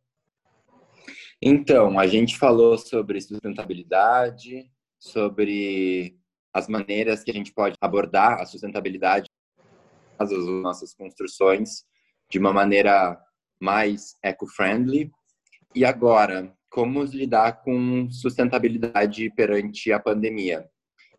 Então, 1.41 1.99
a 1.99 2.07
gente 2.07 2.37
falou 2.37 2.77
sobre 2.77 3.21
sustentabilidade, 3.21 4.71
sobre 4.99 6.17
as 6.53 6.67
maneiras 6.67 7.23
que 7.23 7.29
a 7.29 7.33
gente 7.33 7.53
pode 7.53 7.75
abordar 7.79 8.41
a 8.41 8.45
sustentabilidade 8.45 9.29
das 10.17 10.31
nossas 10.31 10.93
construções 10.93 11.85
de 12.29 12.39
uma 12.39 12.51
maneira 12.51 13.21
mais 13.59 14.15
eco-friendly. 14.23 15.11
E 15.75 15.85
agora, 15.85 16.51
como 16.69 17.03
lidar 17.03 17.61
com 17.61 18.09
sustentabilidade 18.09 19.29
perante 19.31 19.91
a 19.91 19.99
pandemia? 19.99 20.67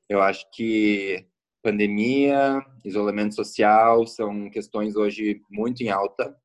Eu 0.08 0.20
acho 0.20 0.50
que 0.52 1.26
pandemia, 1.62 2.64
isolamento 2.84 3.34
social 3.34 4.06
são 4.06 4.50
questões 4.50 4.96
hoje 4.96 5.42
muito 5.50 5.82
em 5.82 5.90
alta, 5.90 6.36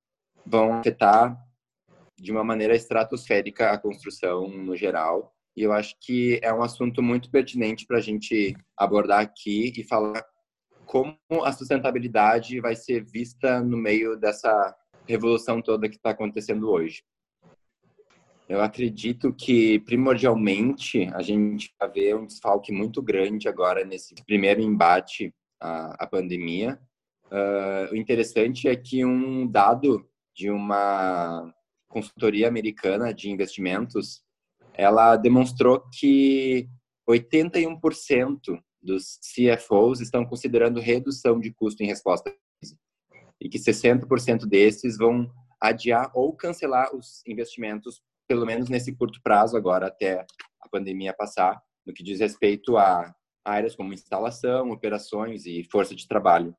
vão 0.46 0.74
afetar 0.74 1.38
de 2.18 2.32
uma 2.32 2.44
maneira 2.44 2.76
estratosférica 2.76 3.72
a 3.72 3.78
construção 3.78 4.48
no 4.48 4.76
geral. 4.76 5.34
E 5.56 5.62
eu 5.62 5.72
acho 5.72 5.96
que 6.00 6.40
é 6.42 6.54
um 6.54 6.64
assunto 6.64 7.02
muito 7.02 7.30
pertinente 7.30 7.86
para 7.86 7.98
a 7.98 8.02
gente 8.02 8.56
abordar 8.78 9.22
aqui 9.22 9.74
e 9.78 9.84
falar 9.84 10.24
como 10.86 11.18
a 11.44 11.52
sustentabilidade 11.52 12.60
vai 12.60 12.76
ser 12.76 13.04
vista 13.04 13.62
no 13.62 13.78
meio 13.78 14.18
dessa 14.18 14.76
revolução 15.08 15.62
toda 15.62 15.90
que 15.90 15.96
está 15.96 16.12
acontecendo 16.12 16.70
hoje. 16.70 17.04
Eu 18.48 18.62
acredito 18.62 19.34
que, 19.34 19.80
primordialmente, 19.80 21.10
a 21.14 21.22
gente 21.22 21.74
vai 21.80 21.90
ver 21.90 22.16
um 22.16 22.26
desfalque 22.26 22.72
muito 22.72 23.02
grande 23.02 23.48
agora 23.48 23.86
nesse 23.86 24.14
primeiro 24.26 24.62
embate 24.62 25.34
à, 25.60 26.06
pandemia. 26.06 26.80
Uh, 27.28 27.94
o 27.94 27.96
interessante 27.96 28.68
é 28.68 28.76
que 28.76 29.04
um 29.06 29.48
dado 29.48 30.08
de 30.36 30.50
uma 30.50 31.54
consultoria 31.88 32.48
americana 32.48 33.14
de 33.14 33.30
investimentos, 33.30 34.24
ela 34.74 35.16
demonstrou 35.16 35.84
que 35.92 36.68
81% 37.08 38.60
dos 38.82 39.20
CFOs 39.20 40.02
estão 40.02 40.26
considerando 40.26 40.80
redução 40.80 41.40
de 41.40 41.52
custo 41.54 41.84
em 41.84 41.88
resposta 41.88 42.30
à 42.30 42.34
crise 42.34 42.78
e 43.40 43.48
que 43.48 43.60
60% 43.60 44.46
desses 44.46 44.98
vão 44.98 45.32
adiar 45.62 46.12
ou 46.14 46.36
cancelar 46.36 46.94
os 46.96 47.22
investimentos, 47.26 48.02
pelo 48.28 48.46
menos 48.46 48.70
nesse 48.70 48.94
curto 48.94 49.22
prazo 49.22 49.56
agora 49.56 49.88
até 49.88 50.26
a 50.60 50.70
pandemia 50.70 51.14
passar, 51.14 51.62
no 51.86 51.94
que 51.94 52.04
diz 52.04 52.20
respeito 52.20 52.78
a 52.78 53.14
áreas 53.46 53.76
como 53.76 53.94
instalação, 53.94 54.72
operações 54.72 55.46
e 55.46 55.64
força 55.64 55.96
de 55.96 56.08
trabalho. 56.08 56.56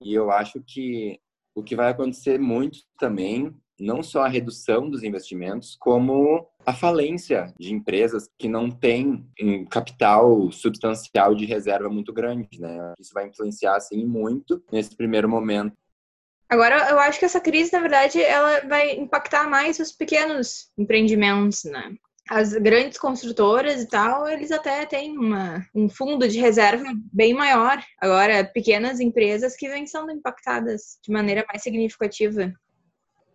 E 0.00 0.14
eu 0.14 0.30
acho 0.30 0.62
que 0.62 1.18
o 1.56 1.62
que 1.62 1.74
vai 1.74 1.90
acontecer 1.90 2.38
muito 2.38 2.80
também 2.98 3.52
não 3.78 4.02
só 4.02 4.22
a 4.22 4.28
redução 4.28 4.88
dos 4.88 5.02
investimentos, 5.02 5.76
como 5.78 6.48
a 6.64 6.72
falência 6.72 7.52
de 7.58 7.72
empresas 7.72 8.28
que 8.38 8.48
não 8.48 8.70
têm 8.70 9.26
um 9.40 9.64
capital 9.66 10.50
substancial 10.50 11.34
de 11.34 11.44
reserva 11.44 11.88
muito 11.88 12.12
grande, 12.12 12.58
né? 12.58 12.94
Isso 12.98 13.12
vai 13.12 13.26
influenciar 13.26 13.76
assim 13.76 14.04
muito 14.04 14.62
nesse 14.72 14.96
primeiro 14.96 15.28
momento. 15.28 15.76
Agora, 16.48 16.90
eu 16.90 16.98
acho 16.98 17.18
que 17.18 17.24
essa 17.24 17.40
crise, 17.40 17.72
na 17.72 17.80
verdade, 17.80 18.22
ela 18.22 18.60
vai 18.60 18.96
impactar 18.96 19.48
mais 19.48 19.78
os 19.78 19.92
pequenos 19.92 20.70
empreendimentos, 20.78 21.64
né? 21.64 21.94
As 22.28 22.52
grandes 22.54 22.98
construtoras 22.98 23.82
e 23.82 23.88
tal, 23.88 24.28
eles 24.28 24.50
até 24.50 24.84
têm 24.84 25.16
uma, 25.16 25.64
um 25.74 25.88
fundo 25.88 26.28
de 26.28 26.40
reserva 26.40 26.84
bem 27.12 27.32
maior. 27.32 27.80
Agora, 28.00 28.44
pequenas 28.44 28.98
empresas 28.98 29.54
que 29.56 29.68
vêm 29.68 29.86
sendo 29.86 30.10
impactadas 30.10 30.98
de 31.04 31.12
maneira 31.12 31.44
mais 31.48 31.62
significativa. 31.62 32.52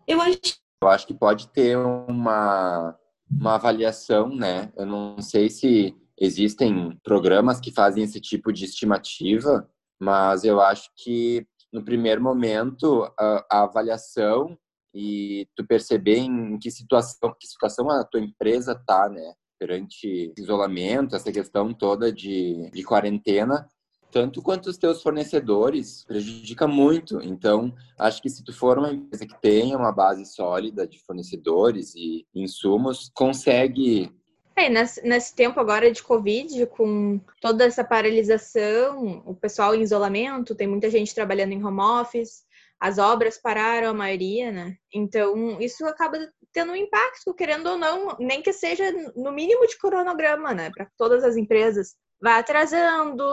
Eu 0.07 0.21
acho. 0.21 0.59
Eu 0.83 0.89
acho 0.89 1.05
que 1.05 1.13
pode 1.13 1.47
ter 1.49 1.77
uma, 1.77 2.97
uma 3.29 3.55
avaliação, 3.55 4.35
né? 4.35 4.71
Eu 4.75 4.85
não 4.85 5.21
sei 5.21 5.49
se 5.49 5.95
existem 6.19 6.99
programas 7.03 7.59
que 7.59 7.71
fazem 7.71 8.03
esse 8.03 8.19
tipo 8.19 8.51
de 8.51 8.65
estimativa, 8.65 9.69
mas 9.99 10.43
eu 10.43 10.59
acho 10.59 10.89
que 10.97 11.45
no 11.71 11.83
primeiro 11.83 12.21
momento 12.21 13.03
a, 13.17 13.45
a 13.49 13.63
avaliação 13.63 14.57
e 14.93 15.47
tu 15.55 15.65
perceber 15.65 16.17
em 16.17 16.57
que 16.59 16.69
situação, 16.69 17.35
que 17.39 17.47
situação 17.47 17.89
a 17.89 18.03
tua 18.03 18.19
empresa 18.19 18.75
tá, 18.75 19.09
né? 19.09 19.33
Perante 19.59 20.33
isolamento, 20.37 21.15
essa 21.15 21.31
questão 21.31 21.73
toda 21.73 22.11
de, 22.11 22.69
de 22.71 22.83
quarentena, 22.83 23.67
tanto 24.11 24.41
quanto 24.41 24.69
os 24.69 24.77
teus 24.77 25.01
fornecedores, 25.01 26.03
prejudica 26.03 26.67
muito. 26.67 27.21
Então, 27.21 27.73
acho 27.97 28.21
que 28.21 28.29
se 28.29 28.43
tu 28.43 28.53
for 28.53 28.77
uma 28.77 28.91
empresa 28.91 29.25
que 29.25 29.39
tenha 29.39 29.77
uma 29.77 29.91
base 29.91 30.25
sólida 30.25 30.85
de 30.87 30.99
fornecedores 30.99 31.95
e 31.95 32.25
insumos, 32.35 33.09
consegue 33.13 34.11
é, 34.53 34.69
nesse, 34.69 35.01
nesse, 35.07 35.33
tempo 35.33 35.59
agora 35.59 35.91
de 35.91 36.03
Covid, 36.03 36.65
com 36.67 37.19
toda 37.39 37.63
essa 37.63 37.83
paralisação, 37.83 39.23
o 39.25 39.33
pessoal 39.33 39.73
em 39.73 39.81
isolamento, 39.81 40.53
tem 40.53 40.67
muita 40.67 40.89
gente 40.89 41.15
trabalhando 41.15 41.53
em 41.53 41.63
home 41.63 41.79
office, 41.79 42.43
as 42.81 42.97
obras 42.97 43.37
pararam, 43.37 43.89
a 43.91 43.93
maioria, 43.93 44.51
né? 44.51 44.75
Então, 44.91 45.61
isso 45.61 45.85
acaba 45.85 46.17
tendo 46.51 46.71
um 46.71 46.75
impacto, 46.75 47.31
querendo 47.35 47.67
ou 47.67 47.77
não, 47.77 48.17
nem 48.19 48.41
que 48.41 48.51
seja 48.51 48.91
no 49.15 49.31
mínimo 49.31 49.67
de 49.67 49.77
cronograma, 49.77 50.51
né? 50.51 50.71
Para 50.71 50.87
todas 50.97 51.23
as 51.23 51.37
empresas. 51.37 51.93
Vai 52.19 52.39
atrasando, 52.39 53.23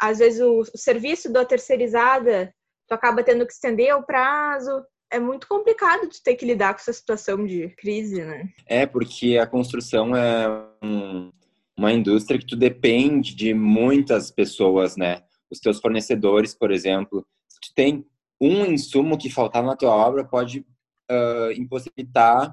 às 0.00 0.20
vezes 0.20 0.40
o, 0.40 0.62
serviço 0.76 1.32
da 1.32 1.44
terceirizada, 1.44 2.54
tu 2.88 2.92
acaba 2.94 3.24
tendo 3.24 3.44
que 3.44 3.52
estender 3.52 3.92
o 3.96 4.06
prazo. 4.06 4.70
É 5.10 5.18
muito 5.18 5.48
complicado 5.48 6.08
tu 6.08 6.22
ter 6.22 6.36
que 6.36 6.46
lidar 6.46 6.72
com 6.72 6.80
essa 6.80 6.92
situação 6.92 7.44
de 7.44 7.70
crise, 7.70 8.24
né? 8.24 8.48
É, 8.66 8.86
porque 8.86 9.36
a 9.36 9.48
construção 9.48 10.14
é 10.14 10.48
um, 10.80 11.32
uma 11.76 11.92
indústria 11.92 12.38
que 12.38 12.46
tu 12.46 12.54
depende 12.54 13.34
de 13.34 13.52
muitas 13.52 14.30
pessoas, 14.30 14.96
né? 14.96 15.22
Os 15.50 15.58
teus 15.58 15.80
fornecedores, 15.80 16.54
por 16.54 16.70
exemplo, 16.70 17.26
tu 17.60 17.74
tem 17.74 18.06
um 18.42 18.66
insumo 18.66 19.16
que 19.16 19.30
faltar 19.30 19.62
na 19.62 19.76
tua 19.76 19.94
obra, 19.94 20.24
pode 20.24 20.66
uh, 21.10 21.52
impossibilitar 21.56 22.52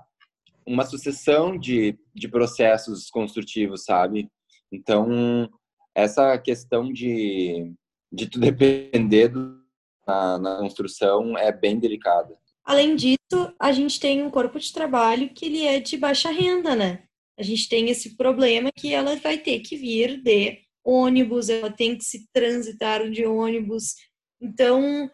uma 0.65 0.85
sucessão 0.85 1.57
de, 1.57 1.97
de 2.13 2.27
processos 2.27 3.09
construtivos, 3.09 3.85
sabe? 3.85 4.29
Então, 4.71 5.49
essa 5.95 6.37
questão 6.37 6.93
de, 6.93 7.73
de 8.11 8.27
tu 8.27 8.39
depender 8.39 9.29
do, 9.29 9.59
na, 10.05 10.37
na 10.37 10.57
construção 10.57 11.35
é 11.35 11.51
bem 11.51 11.79
delicada. 11.79 12.37
Além 12.63 12.95
disso, 12.95 13.17
a 13.59 13.71
gente 13.71 13.99
tem 13.99 14.21
um 14.21 14.29
corpo 14.29 14.59
de 14.59 14.71
trabalho 14.71 15.33
que 15.33 15.45
ele 15.45 15.65
é 15.65 15.79
de 15.79 15.97
baixa 15.97 16.29
renda, 16.29 16.75
né? 16.75 17.03
A 17.35 17.41
gente 17.41 17.67
tem 17.67 17.89
esse 17.89 18.15
problema 18.15 18.69
que 18.75 18.93
ela 18.93 19.15
vai 19.15 19.39
ter 19.39 19.61
que 19.61 19.75
vir 19.75 20.21
de 20.21 20.59
ônibus, 20.83 21.49
ela 21.49 21.71
tem 21.71 21.97
que 21.97 22.03
se 22.03 22.27
transitar 22.31 23.09
de 23.09 23.25
ônibus. 23.25 23.95
Então, 24.39 25.09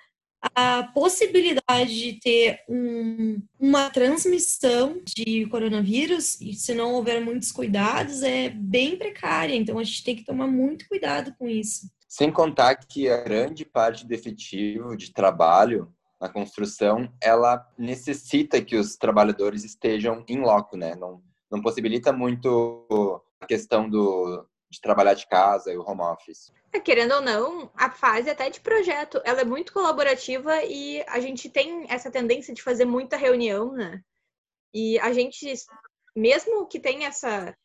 a 0.53 0.83
possibilidade 0.83 1.95
de 1.95 2.19
ter 2.19 2.59
um, 2.67 3.41
uma 3.59 3.89
transmissão 3.89 5.01
de 5.03 5.45
coronavírus, 5.47 6.39
e 6.41 6.53
se 6.53 6.73
não 6.73 6.93
houver 6.93 7.23
muitos 7.23 7.51
cuidados, 7.51 8.21
é 8.23 8.49
bem 8.49 8.97
precária. 8.97 9.55
Então, 9.55 9.79
a 9.79 9.83
gente 9.83 10.03
tem 10.03 10.15
que 10.15 10.25
tomar 10.25 10.47
muito 10.47 10.87
cuidado 10.87 11.33
com 11.37 11.47
isso. 11.47 11.89
Sem 12.07 12.31
contar 12.31 12.75
que 12.75 13.09
a 13.09 13.21
grande 13.23 13.65
parte 13.65 14.05
do 14.05 14.13
efetivo 14.13 14.95
de 14.95 15.11
trabalho 15.11 15.91
na 16.19 16.29
construção, 16.29 17.11
ela 17.21 17.67
necessita 17.77 18.61
que 18.61 18.77
os 18.77 18.95
trabalhadores 18.95 19.63
estejam 19.63 20.23
em 20.27 20.39
loco, 20.39 20.77
né? 20.77 20.95
Não, 20.95 21.21
não 21.51 21.61
possibilita 21.61 22.13
muito 22.13 23.21
a 23.39 23.45
questão 23.45 23.89
do, 23.89 24.45
de 24.69 24.81
trabalhar 24.81 25.13
de 25.13 25.27
casa 25.27 25.71
e 25.71 25.77
o 25.77 25.87
home 25.87 26.01
office. 26.01 26.51
É, 26.73 26.79
querendo 26.79 27.13
ou 27.13 27.21
não, 27.21 27.71
a 27.75 27.89
fase 27.89 28.29
até 28.29 28.49
de 28.49 28.59
projeto, 28.59 29.21
ela 29.23 29.41
é 29.41 29.45
muito 29.45 29.71
colaborativa 29.71 30.63
e 30.63 31.03
a 31.07 31.19
gente 31.19 31.49
tem 31.49 31.85
essa 31.89 32.11
tendência 32.11 32.53
de 32.53 32.61
fazer 32.61 32.85
muita 32.85 33.15
reunião, 33.15 33.71
né? 33.71 34.01
E 34.73 34.99
a 34.99 35.13
gente, 35.13 35.53
mesmo 36.15 36.67
que 36.67 36.79
tenha 36.79 37.07
essa 37.07 37.55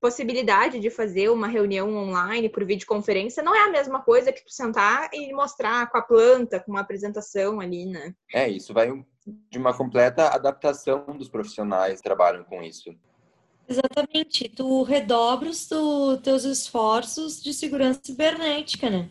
possibilidade 0.00 0.80
de 0.80 0.90
fazer 0.90 1.28
uma 1.28 1.46
reunião 1.46 1.94
online 1.94 2.48
por 2.48 2.64
videoconferência, 2.64 3.42
não 3.42 3.54
é 3.54 3.60
a 3.60 3.70
mesma 3.70 4.02
coisa 4.02 4.32
que 4.32 4.44
tu 4.44 4.52
sentar 4.52 5.08
e 5.12 5.32
mostrar 5.32 5.88
com 5.90 5.98
a 5.98 6.02
planta, 6.02 6.58
com 6.60 6.72
uma 6.72 6.80
apresentação 6.80 7.60
ali, 7.60 7.86
né? 7.86 8.14
É, 8.32 8.48
isso 8.48 8.74
vai 8.74 8.88
de 9.24 9.58
uma 9.58 9.76
completa 9.76 10.28
adaptação 10.28 11.06
dos 11.16 11.28
profissionais 11.28 11.98
que 11.98 12.02
trabalham 12.02 12.42
com 12.44 12.62
isso. 12.62 12.92
Exatamente. 13.68 14.48
Tu 14.48 14.82
redobra 14.82 15.48
os 15.48 15.66
tu, 15.66 16.18
teus 16.18 16.44
esforços 16.44 17.42
de 17.42 17.54
segurança 17.54 18.00
cibernética, 18.04 18.90
né? 18.90 19.08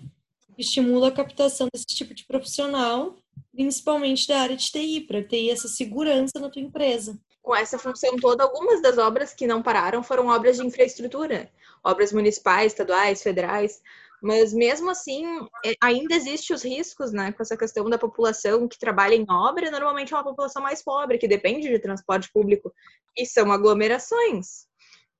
Estimula 0.58 1.08
a 1.08 1.12
captação 1.12 1.68
desse 1.74 1.86
tipo 1.86 2.14
de 2.14 2.26
profissional, 2.26 3.16
principalmente 3.52 4.28
da 4.28 4.40
área 4.42 4.56
de 4.56 4.70
TI, 4.70 5.02
para 5.02 5.24
ter 5.24 5.50
essa 5.50 5.68
segurança 5.68 6.40
na 6.40 6.50
tua 6.50 6.62
empresa. 6.62 7.20
Com 7.42 7.56
essa 7.56 7.80
função 7.80 8.16
toda, 8.18 8.44
algumas 8.44 8.82
das 8.82 8.98
obras 8.98 9.34
que 9.34 9.48
não 9.48 9.64
pararam 9.64 10.04
foram 10.04 10.28
obras 10.28 10.58
de 10.58 10.66
infraestrutura, 10.66 11.52
obras 11.84 12.14
municipais, 12.14 12.72
estaduais, 12.72 13.24
federais, 13.24 13.82
mas 14.22 14.54
mesmo 14.54 14.90
assim, 14.92 15.26
é, 15.66 15.74
ainda 15.82 16.16
existem 16.16 16.56
os 16.56 16.64
riscos, 16.64 17.12
né, 17.12 17.32
com 17.32 17.42
essa 17.42 17.58
questão 17.58 17.90
da 17.90 17.98
população 17.98 18.68
que 18.68 18.78
trabalha 18.78 19.16
em 19.16 19.26
obra, 19.30 19.72
normalmente 19.72 20.14
é 20.14 20.18
uma 20.18 20.24
população 20.24 20.62
mais 20.62 20.84
pobre, 20.84 21.18
que 21.18 21.28
depende 21.28 21.68
de 21.68 21.80
transporte 21.80 22.30
público, 22.32 22.72
e 23.18 23.26
são 23.26 23.52
aglomerações. 23.52 24.68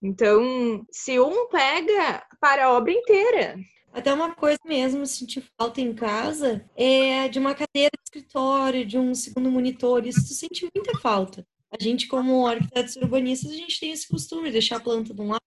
Então, 0.04 0.86
se 0.92 1.20
um 1.20 1.48
pega, 1.50 2.24
para 2.40 2.66
a 2.66 2.74
obra 2.74 2.92
inteira. 2.92 3.58
Até 3.94 4.14
uma 4.14 4.34
coisa 4.34 4.60
mesmo, 4.66 5.06
sentir 5.06 5.44
falta 5.58 5.82
em 5.82 5.94
casa, 5.94 6.64
é 6.76 7.28
de 7.28 7.40
uma 7.40 7.54
cadeira 7.54 7.92
de 7.94 8.04
escritório, 8.06 8.86
de 8.86 8.98
um 8.98 9.14
segundo 9.14 9.52
monitor, 9.52 10.06
isso 10.06 10.22
sente 10.34 10.68
muita 10.74 10.98
falta. 11.00 11.46
A 11.72 11.82
gente, 11.82 12.08
como 12.08 12.48
arquitetos 12.48 12.96
urbanistas, 12.96 13.52
a 13.52 13.56
gente 13.56 13.80
tem 13.80 13.92
esse 13.92 14.08
costume 14.08 14.46
de 14.46 14.54
deixar 14.54 14.78
a 14.78 14.80
planta 14.80 15.14
de 15.14 15.22
um 15.22 15.30
lado, 15.30 15.42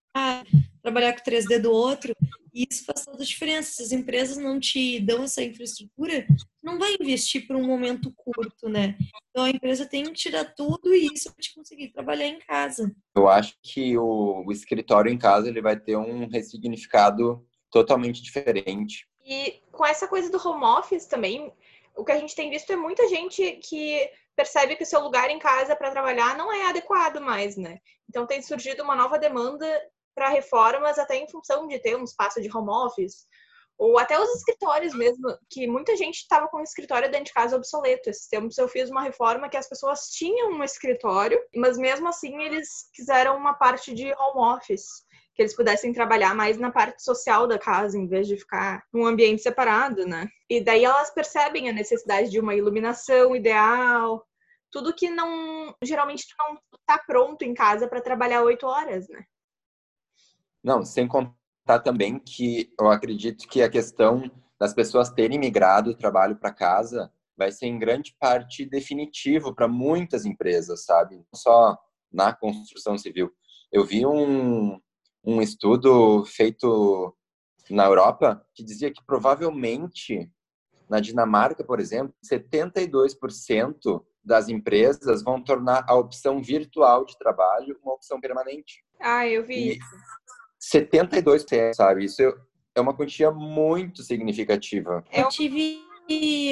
trabalhar 0.81 1.13
com 1.13 1.23
3D 1.23 1.59
do 1.59 1.71
outro, 1.71 2.13
e 2.55 2.65
isso 2.71 2.85
faz 2.85 3.03
toda 3.03 3.21
a 3.21 3.25
diferença. 3.25 3.73
Se 3.73 3.83
as 3.83 3.91
empresas 3.91 4.37
não 4.37 4.57
te 4.57 5.01
dão 5.01 5.25
essa 5.25 5.43
infraestrutura, 5.43 6.25
não 6.63 6.79
vai 6.79 6.95
investir 6.99 7.45
por 7.45 7.57
um 7.57 7.67
momento 7.67 8.13
curto, 8.15 8.69
né? 8.69 8.97
Então 9.29 9.43
a 9.43 9.49
empresa 9.49 9.85
tem 9.85 10.05
que 10.05 10.13
tirar 10.13 10.45
tudo 10.55 10.95
isso 10.95 11.29
para 11.33 11.41
te 11.41 11.53
conseguir 11.53 11.89
trabalhar 11.89 12.27
em 12.27 12.39
casa. 12.39 12.95
Eu 13.13 13.27
acho 13.27 13.57
que 13.61 13.97
o, 13.97 14.45
o 14.47 14.51
escritório 14.53 15.11
em 15.11 15.17
casa 15.17 15.49
ele 15.49 15.61
vai 15.61 15.77
ter 15.77 15.97
um 15.97 16.27
ressignificado 16.29 17.45
totalmente 17.69 18.23
diferente. 18.23 19.05
E 19.25 19.61
com 19.69 19.85
essa 19.85 20.07
coisa 20.07 20.31
do 20.31 20.37
home 20.37 20.63
office 20.63 21.07
também, 21.07 21.51
o 21.93 22.05
que 22.05 22.13
a 22.13 22.19
gente 22.19 22.35
tem 22.35 22.49
visto 22.49 22.71
é 22.71 22.77
muita 22.77 23.05
gente 23.09 23.59
que 23.63 24.09
percebe 24.33 24.77
que 24.77 24.83
o 24.83 24.85
seu 24.87 25.01
lugar 25.01 25.29
em 25.29 25.39
casa 25.39 25.75
para 25.75 25.91
trabalhar 25.91 26.37
não 26.37 26.53
é 26.53 26.67
adequado 26.67 27.19
mais, 27.19 27.57
né? 27.57 27.79
Então 28.07 28.25
tem 28.25 28.41
surgido 28.41 28.83
uma 28.83 28.95
nova 28.95 29.17
demanda 29.17 29.65
para 30.15 30.29
reformas 30.29 30.97
até 30.97 31.17
em 31.17 31.29
função 31.29 31.67
de 31.67 31.77
ter 31.79 31.95
um 31.95 32.03
espaço 32.03 32.41
de 32.41 32.49
home 32.55 32.69
office 32.69 33.27
ou 33.77 33.99
até 33.99 34.19
os 34.19 34.29
escritórios 34.35 34.93
mesmo, 34.95 35.37
que 35.49 35.67
muita 35.67 35.95
gente 35.95 36.15
estava 36.15 36.47
com 36.47 36.57
o 36.57 36.63
escritório 36.63 37.11
dentro 37.11 37.25
de 37.25 37.33
casa 37.33 37.57
obsoleto. 37.57 38.09
Esses 38.09 38.27
tempos 38.27 38.57
eu 38.57 38.67
fiz 38.67 38.89
uma 38.89 39.01
reforma 39.01 39.49
que 39.49 39.57
as 39.57 39.67
pessoas 39.67 40.07
tinham 40.11 40.51
um 40.51 40.63
escritório, 40.63 41.37
mas 41.53 41.77
mesmo 41.77 42.07
assim 42.07 42.41
eles 42.41 42.89
quiseram 42.93 43.35
uma 43.35 43.53
parte 43.53 43.93
de 43.93 44.05
home 44.13 44.55
office, 44.55 45.03
que 45.35 45.41
eles 45.41 45.55
pudessem 45.55 45.91
trabalhar 45.91 46.33
mais 46.33 46.57
na 46.57 46.71
parte 46.71 47.03
social 47.03 47.47
da 47.47 47.59
casa, 47.59 47.97
em 47.97 48.07
vez 48.07 48.27
de 48.27 48.37
ficar 48.37 48.81
num 48.93 49.05
ambiente 49.05 49.41
separado, 49.41 50.05
né? 50.05 50.27
E 50.49 50.63
daí 50.63 50.85
elas 50.85 51.13
percebem 51.13 51.67
a 51.69 51.73
necessidade 51.73 52.29
de 52.29 52.39
uma 52.39 52.55
iluminação 52.55 53.35
ideal, 53.35 54.25
tudo 54.71 54.95
que 54.95 55.09
não 55.09 55.75
geralmente 55.83 56.27
tu 56.27 56.35
não 56.39 56.57
tá 56.85 56.97
pronto 57.05 57.43
em 57.43 57.53
casa 57.53 57.87
para 57.87 58.01
trabalhar 58.01 58.43
oito 58.43 58.65
horas, 58.65 59.07
né? 59.09 59.25
Não, 60.65 60.83
sem 60.83 61.07
contar 61.07 61.77
também 61.83 62.17
que 62.17 62.73
eu 62.79 62.89
acredito 62.89 63.47
que 63.47 63.61
a 63.61 63.69
questão 63.69 64.23
das 64.59 64.73
pessoas 64.73 65.11
terem 65.11 65.37
migrado 65.37 65.91
o 65.91 65.95
trabalho 65.95 66.37
para 66.37 66.51
casa 66.51 67.13
vai 67.37 67.51
ser 67.51 67.67
em 67.67 67.77
grande 67.77 68.15
parte 68.19 68.65
definitivo 68.65 69.53
para 69.53 69.67
muitas 69.67 70.25
empresas, 70.25 70.83
sabe? 70.83 71.17
Não 71.17 71.39
só 71.39 71.77
na 72.11 72.33
construção 72.33 72.97
civil. 72.97 73.31
Eu 73.71 73.85
vi 73.85 74.07
um, 74.07 74.81
um 75.23 75.39
estudo 75.39 76.25
feito 76.25 77.15
na 77.69 77.85
Europa 77.85 78.43
que 78.55 78.63
dizia 78.63 78.91
que 78.91 79.05
provavelmente 79.05 80.31
na 80.89 80.99
Dinamarca, 80.99 81.63
por 81.63 81.79
exemplo, 81.79 82.15
72% 82.27 84.03
das 84.23 84.49
empresas 84.49 85.21
vão 85.21 85.39
tornar 85.39 85.85
a 85.87 85.93
opção 85.93 86.41
virtual 86.41 87.05
de 87.05 87.15
trabalho 87.19 87.77
uma 87.83 87.93
opção 87.93 88.19
permanente. 88.19 88.83
Ah, 88.99 89.27
eu 89.27 89.45
vi 89.45 89.53
e 89.53 89.69
isso. 89.73 89.85
72%, 90.73 91.73
sabe? 91.73 92.05
Isso 92.05 92.21
é 92.75 92.81
uma 92.81 92.93
quantia 92.93 93.31
muito 93.31 94.03
significativa. 94.03 95.03
Eu 95.11 95.29
tive 95.29 95.79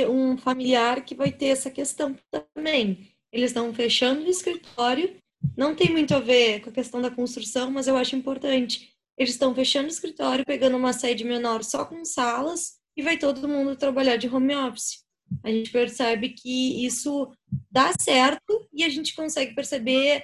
um 0.10 0.38
familiar 0.38 1.04
que 1.04 1.16
vai 1.16 1.32
ter 1.32 1.48
essa 1.48 1.70
questão 1.70 2.16
também. 2.32 3.10
Eles 3.32 3.50
estão 3.52 3.74
fechando 3.74 4.22
o 4.22 4.30
escritório 4.30 5.16
não 5.58 5.76
tem 5.76 5.92
muito 5.92 6.16
a 6.16 6.20
ver 6.20 6.62
com 6.62 6.70
a 6.70 6.74
questão 6.74 7.02
da 7.02 7.12
construção, 7.12 7.70
mas 7.70 7.88
eu 7.88 7.98
acho 7.98 8.16
importante. 8.16 8.94
Eles 9.18 9.34
estão 9.34 9.54
fechando 9.54 9.88
o 9.88 9.92
escritório, 9.92 10.46
pegando 10.46 10.78
uma 10.78 10.94
sede 10.94 11.24
menor 11.24 11.64
só 11.64 11.86
com 11.86 12.06
salas 12.06 12.80
e 12.96 13.04
vai 13.04 13.18
todo 13.18 13.48
mundo 13.48 13.76
trabalhar 13.76 14.16
de 14.16 14.28
home 14.28 14.56
office. 14.56 15.04
A 15.44 15.50
gente 15.50 15.72
percebe 15.72 16.30
que 16.30 16.86
isso 16.86 17.32
dá 17.70 17.92
certo 18.00 18.68
e 18.72 18.84
a 18.84 18.90
gente 18.90 19.16
consegue 19.16 19.54
perceber 19.54 20.24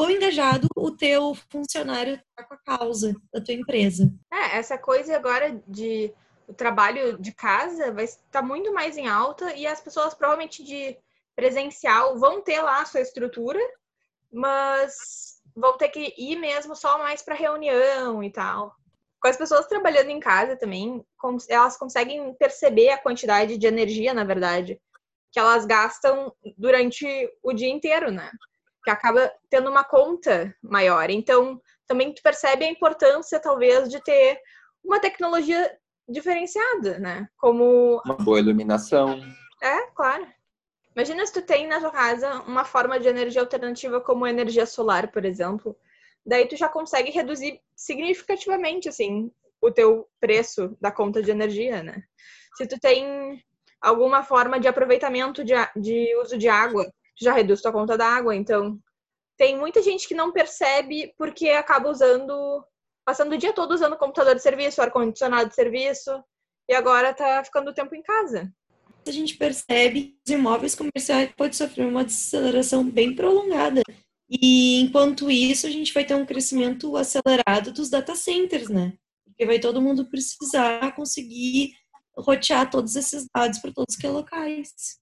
quão 0.00 0.10
engajado 0.10 0.66
o 0.74 0.90
teu 0.90 1.34
funcionário 1.50 2.14
está 2.14 2.42
com 2.44 2.54
a 2.54 2.78
causa 2.78 3.14
da 3.30 3.40
tua 3.40 3.52
empresa. 3.52 4.10
É, 4.32 4.56
essa 4.56 4.78
coisa 4.78 5.14
agora 5.14 5.62
de 5.68 6.10
o 6.48 6.54
trabalho 6.54 7.18
de 7.18 7.32
casa 7.32 7.92
vai 7.92 8.04
estar 8.04 8.42
muito 8.42 8.72
mais 8.72 8.96
em 8.96 9.06
alta 9.06 9.54
e 9.54 9.66
as 9.66 9.80
pessoas 9.80 10.14
provavelmente 10.14 10.64
de 10.64 10.96
presencial 11.36 12.18
vão 12.18 12.40
ter 12.40 12.62
lá 12.62 12.80
a 12.80 12.86
sua 12.86 13.00
estrutura 13.00 13.60
mas 14.32 15.40
vão 15.54 15.76
ter 15.76 15.88
que 15.88 16.14
ir 16.16 16.36
mesmo 16.36 16.74
só 16.74 16.98
mais 16.98 17.20
para 17.20 17.34
reunião 17.34 18.22
e 18.22 18.30
tal. 18.30 18.74
Com 19.20 19.28
as 19.28 19.36
pessoas 19.36 19.66
trabalhando 19.66 20.08
em 20.08 20.20
casa 20.20 20.56
também, 20.56 21.04
elas 21.48 21.76
conseguem 21.76 22.32
perceber 22.34 22.90
a 22.90 22.98
quantidade 22.98 23.58
de 23.58 23.66
energia, 23.66 24.14
na 24.14 24.24
verdade, 24.24 24.80
que 25.30 25.38
elas 25.38 25.66
gastam 25.66 26.32
durante 26.56 27.06
o 27.42 27.52
dia 27.52 27.68
inteiro, 27.68 28.10
né? 28.10 28.30
Que 28.84 28.90
acaba 28.90 29.32
tendo 29.48 29.70
uma 29.70 29.84
conta 29.84 30.54
maior. 30.62 31.10
Então, 31.10 31.60
também 31.86 32.14
tu 32.14 32.22
percebe 32.22 32.64
a 32.64 32.70
importância, 32.70 33.40
talvez, 33.40 33.88
de 33.88 34.02
ter 34.02 34.40
uma 34.82 35.00
tecnologia 35.00 35.76
diferenciada, 36.08 36.98
né? 36.98 37.28
Como 37.36 38.00
uma 38.04 38.16
boa 38.16 38.38
iluminação. 38.38 39.20
É, 39.62 39.86
claro. 39.94 40.26
Imagina 40.94 41.24
se 41.24 41.32
tu 41.32 41.42
tem 41.42 41.66
na 41.66 41.80
tua 41.80 41.90
casa 41.90 42.42
uma 42.42 42.64
forma 42.64 42.98
de 42.98 43.08
energia 43.08 43.40
alternativa 43.40 44.00
como 44.00 44.26
energia 44.26 44.66
solar, 44.66 45.10
por 45.10 45.24
exemplo. 45.24 45.76
Daí 46.26 46.46
tu 46.46 46.56
já 46.56 46.68
consegue 46.68 47.10
reduzir 47.10 47.60
significativamente, 47.76 48.88
assim, 48.88 49.30
o 49.60 49.70
teu 49.70 50.08
preço 50.18 50.76
da 50.80 50.90
conta 50.90 51.22
de 51.22 51.30
energia, 51.30 51.82
né? 51.82 52.02
Se 52.56 52.66
tu 52.66 52.78
tem 52.78 53.42
alguma 53.80 54.22
forma 54.22 54.58
de 54.58 54.68
aproveitamento 54.68 55.44
de, 55.44 55.54
de 55.76 56.14
uso 56.16 56.36
de 56.36 56.48
água, 56.48 56.92
já 57.18 57.32
reduz 57.32 57.60
tua 57.60 57.72
conta 57.72 57.96
da 57.96 58.06
água. 58.06 58.34
Então, 58.34 58.78
tem 59.36 59.58
muita 59.58 59.82
gente 59.82 60.06
que 60.06 60.14
não 60.14 60.32
percebe 60.32 61.14
porque 61.16 61.48
acaba 61.50 61.88
usando, 61.88 62.64
passando 63.04 63.32
o 63.32 63.38
dia 63.38 63.52
todo 63.52 63.72
usando 63.72 63.96
computador 63.96 64.34
de 64.34 64.42
serviço, 64.42 64.82
ar-condicionado 64.82 65.48
de 65.48 65.54
serviço, 65.54 66.22
e 66.68 66.74
agora 66.74 67.14
tá 67.14 67.42
ficando 67.42 67.70
o 67.70 67.74
tempo 67.74 67.94
em 67.94 68.02
casa. 68.02 68.52
A 69.06 69.10
gente 69.10 69.36
percebe 69.36 70.02
que 70.02 70.18
os 70.26 70.32
imóveis 70.32 70.74
comerciais 70.74 71.32
podem 71.36 71.54
sofrer 71.54 71.86
uma 71.86 72.04
desaceleração 72.04 72.84
bem 72.84 73.14
prolongada. 73.14 73.82
E 74.28 74.80
enquanto 74.80 75.30
isso, 75.30 75.66
a 75.66 75.70
gente 75.70 75.92
vai 75.92 76.04
ter 76.04 76.14
um 76.14 76.26
crescimento 76.26 76.96
acelerado 76.96 77.72
dos 77.72 77.90
data 77.90 78.14
centers, 78.14 78.68
né? 78.68 78.92
Porque 79.24 79.46
vai 79.46 79.58
todo 79.58 79.82
mundo 79.82 80.08
precisar 80.08 80.94
conseguir 80.94 81.72
rotear 82.16 82.70
todos 82.70 82.94
esses 82.94 83.26
dados 83.34 83.58
para 83.58 83.72
todos 83.72 83.96
que 83.96 84.06
é 84.06 84.10
locais. 84.10 85.00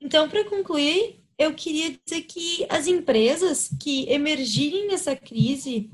Então, 0.00 0.28
para 0.28 0.44
concluir, 0.44 1.20
eu 1.38 1.54
queria 1.54 1.96
dizer 2.04 2.22
que 2.22 2.66
as 2.68 2.86
empresas 2.86 3.70
que 3.80 4.08
emergirem 4.10 4.88
nessa 4.88 5.14
crise 5.14 5.90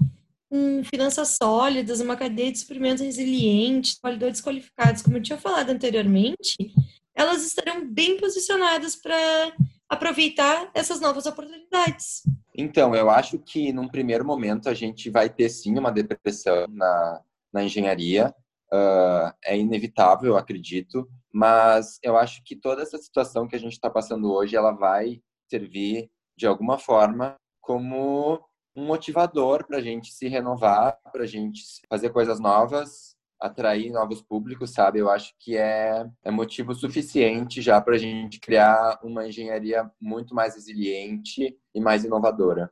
com 0.48 0.84
finanças 0.84 1.36
sólidas, 1.40 2.00
uma 2.00 2.16
cadeia 2.16 2.52
de 2.52 2.58
suprimentos 2.58 3.02
resiliente, 3.02 4.00
trabalhadores 4.00 4.40
qualificados, 4.40 5.02
como 5.02 5.16
eu 5.16 5.22
tinha 5.22 5.38
falado 5.38 5.70
anteriormente, 5.70 6.72
elas 7.14 7.44
estarão 7.44 7.86
bem 7.86 8.16
posicionadas 8.16 8.96
para 8.96 9.52
aproveitar 9.88 10.70
essas 10.74 11.00
novas 11.00 11.26
oportunidades. 11.26 12.22
Então, 12.56 12.94
eu 12.94 13.10
acho 13.10 13.38
que 13.38 13.72
num 13.72 13.88
primeiro 13.88 14.24
momento 14.24 14.68
a 14.68 14.74
gente 14.74 15.10
vai 15.10 15.28
ter 15.28 15.48
sim 15.48 15.76
uma 15.78 15.90
depressão 15.90 16.66
na, 16.68 17.20
na 17.52 17.64
engenharia, 17.64 18.34
uh, 18.72 19.32
é 19.44 19.58
inevitável, 19.58 20.30
eu 20.32 20.36
acredito, 20.36 21.08
mas 21.34 21.98
eu 22.00 22.16
acho 22.16 22.44
que 22.44 22.54
toda 22.54 22.80
essa 22.80 22.96
situação 22.96 23.48
que 23.48 23.56
a 23.56 23.58
gente 23.58 23.72
está 23.72 23.90
passando 23.90 24.32
hoje, 24.32 24.54
ela 24.54 24.70
vai 24.70 25.20
servir 25.50 26.08
de 26.38 26.46
alguma 26.46 26.78
forma 26.78 27.34
como 27.60 28.40
um 28.76 28.86
motivador 28.86 29.66
para 29.66 29.78
a 29.78 29.80
gente 29.80 30.12
se 30.12 30.28
renovar, 30.28 30.96
para 31.12 31.24
a 31.24 31.26
gente 31.26 31.60
fazer 31.88 32.10
coisas 32.10 32.38
novas, 32.38 33.16
atrair 33.40 33.90
novos 33.90 34.22
públicos, 34.22 34.70
sabe? 34.70 35.00
Eu 35.00 35.10
acho 35.10 35.34
que 35.40 35.56
é, 35.56 36.08
é 36.22 36.30
motivo 36.30 36.72
suficiente 36.72 37.60
já 37.60 37.80
para 37.80 37.96
a 37.96 37.98
gente 37.98 38.38
criar 38.38 39.00
uma 39.02 39.26
engenharia 39.26 39.90
muito 40.00 40.36
mais 40.36 40.54
resiliente 40.54 41.58
e 41.74 41.80
mais 41.80 42.04
inovadora. 42.04 42.70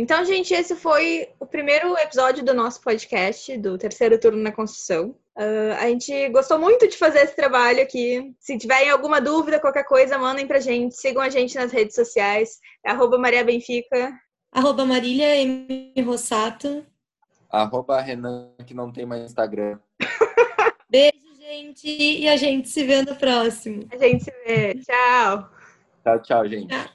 Então, 0.00 0.24
gente, 0.24 0.54
esse 0.54 0.74
foi 0.74 1.28
o 1.38 1.44
primeiro 1.44 1.94
episódio 1.98 2.42
do 2.42 2.54
nosso 2.54 2.80
podcast, 2.80 3.54
do 3.58 3.76
terceiro 3.76 4.18
turno 4.18 4.42
na 4.42 4.50
construção. 4.50 5.14
Uh, 5.36 5.74
a 5.78 5.88
gente 5.88 6.30
gostou 6.30 6.58
muito 6.58 6.88
de 6.88 6.96
fazer 6.96 7.18
esse 7.18 7.36
trabalho 7.36 7.82
aqui. 7.82 8.34
Se 8.40 8.56
tiverem 8.56 8.88
alguma 8.88 9.20
dúvida, 9.20 9.60
qualquer 9.60 9.84
coisa, 9.84 10.16
mandem 10.16 10.46
pra 10.46 10.58
gente. 10.58 10.96
Sigam 10.96 11.20
a 11.20 11.28
gente 11.28 11.54
nas 11.54 11.70
redes 11.70 11.94
sociais. 11.94 12.58
É 12.82 12.92
arroba 12.92 13.18
Maria 13.18 13.44
Benfica. 13.44 14.10
Arroba 14.50 14.86
Marília 14.86 15.36
M. 15.36 15.92
Rossato. 16.02 16.82
Arroba 17.50 18.00
Renan, 18.00 18.54
que 18.66 18.72
não 18.72 18.90
tem 18.90 19.04
mais 19.04 19.24
Instagram. 19.24 19.78
Beijo, 20.88 21.36
gente. 21.38 21.86
E 21.86 22.26
a 22.26 22.38
gente 22.38 22.70
se 22.70 22.84
vê 22.84 23.02
no 23.02 23.16
próximo. 23.16 23.86
A 23.92 23.98
gente 23.98 24.24
se 24.24 24.32
vê. 24.46 24.76
Tchau. 24.76 25.50
Tchau, 26.02 26.22
tchau, 26.22 26.48
gente. 26.48 26.68
Tchau. 26.68 26.90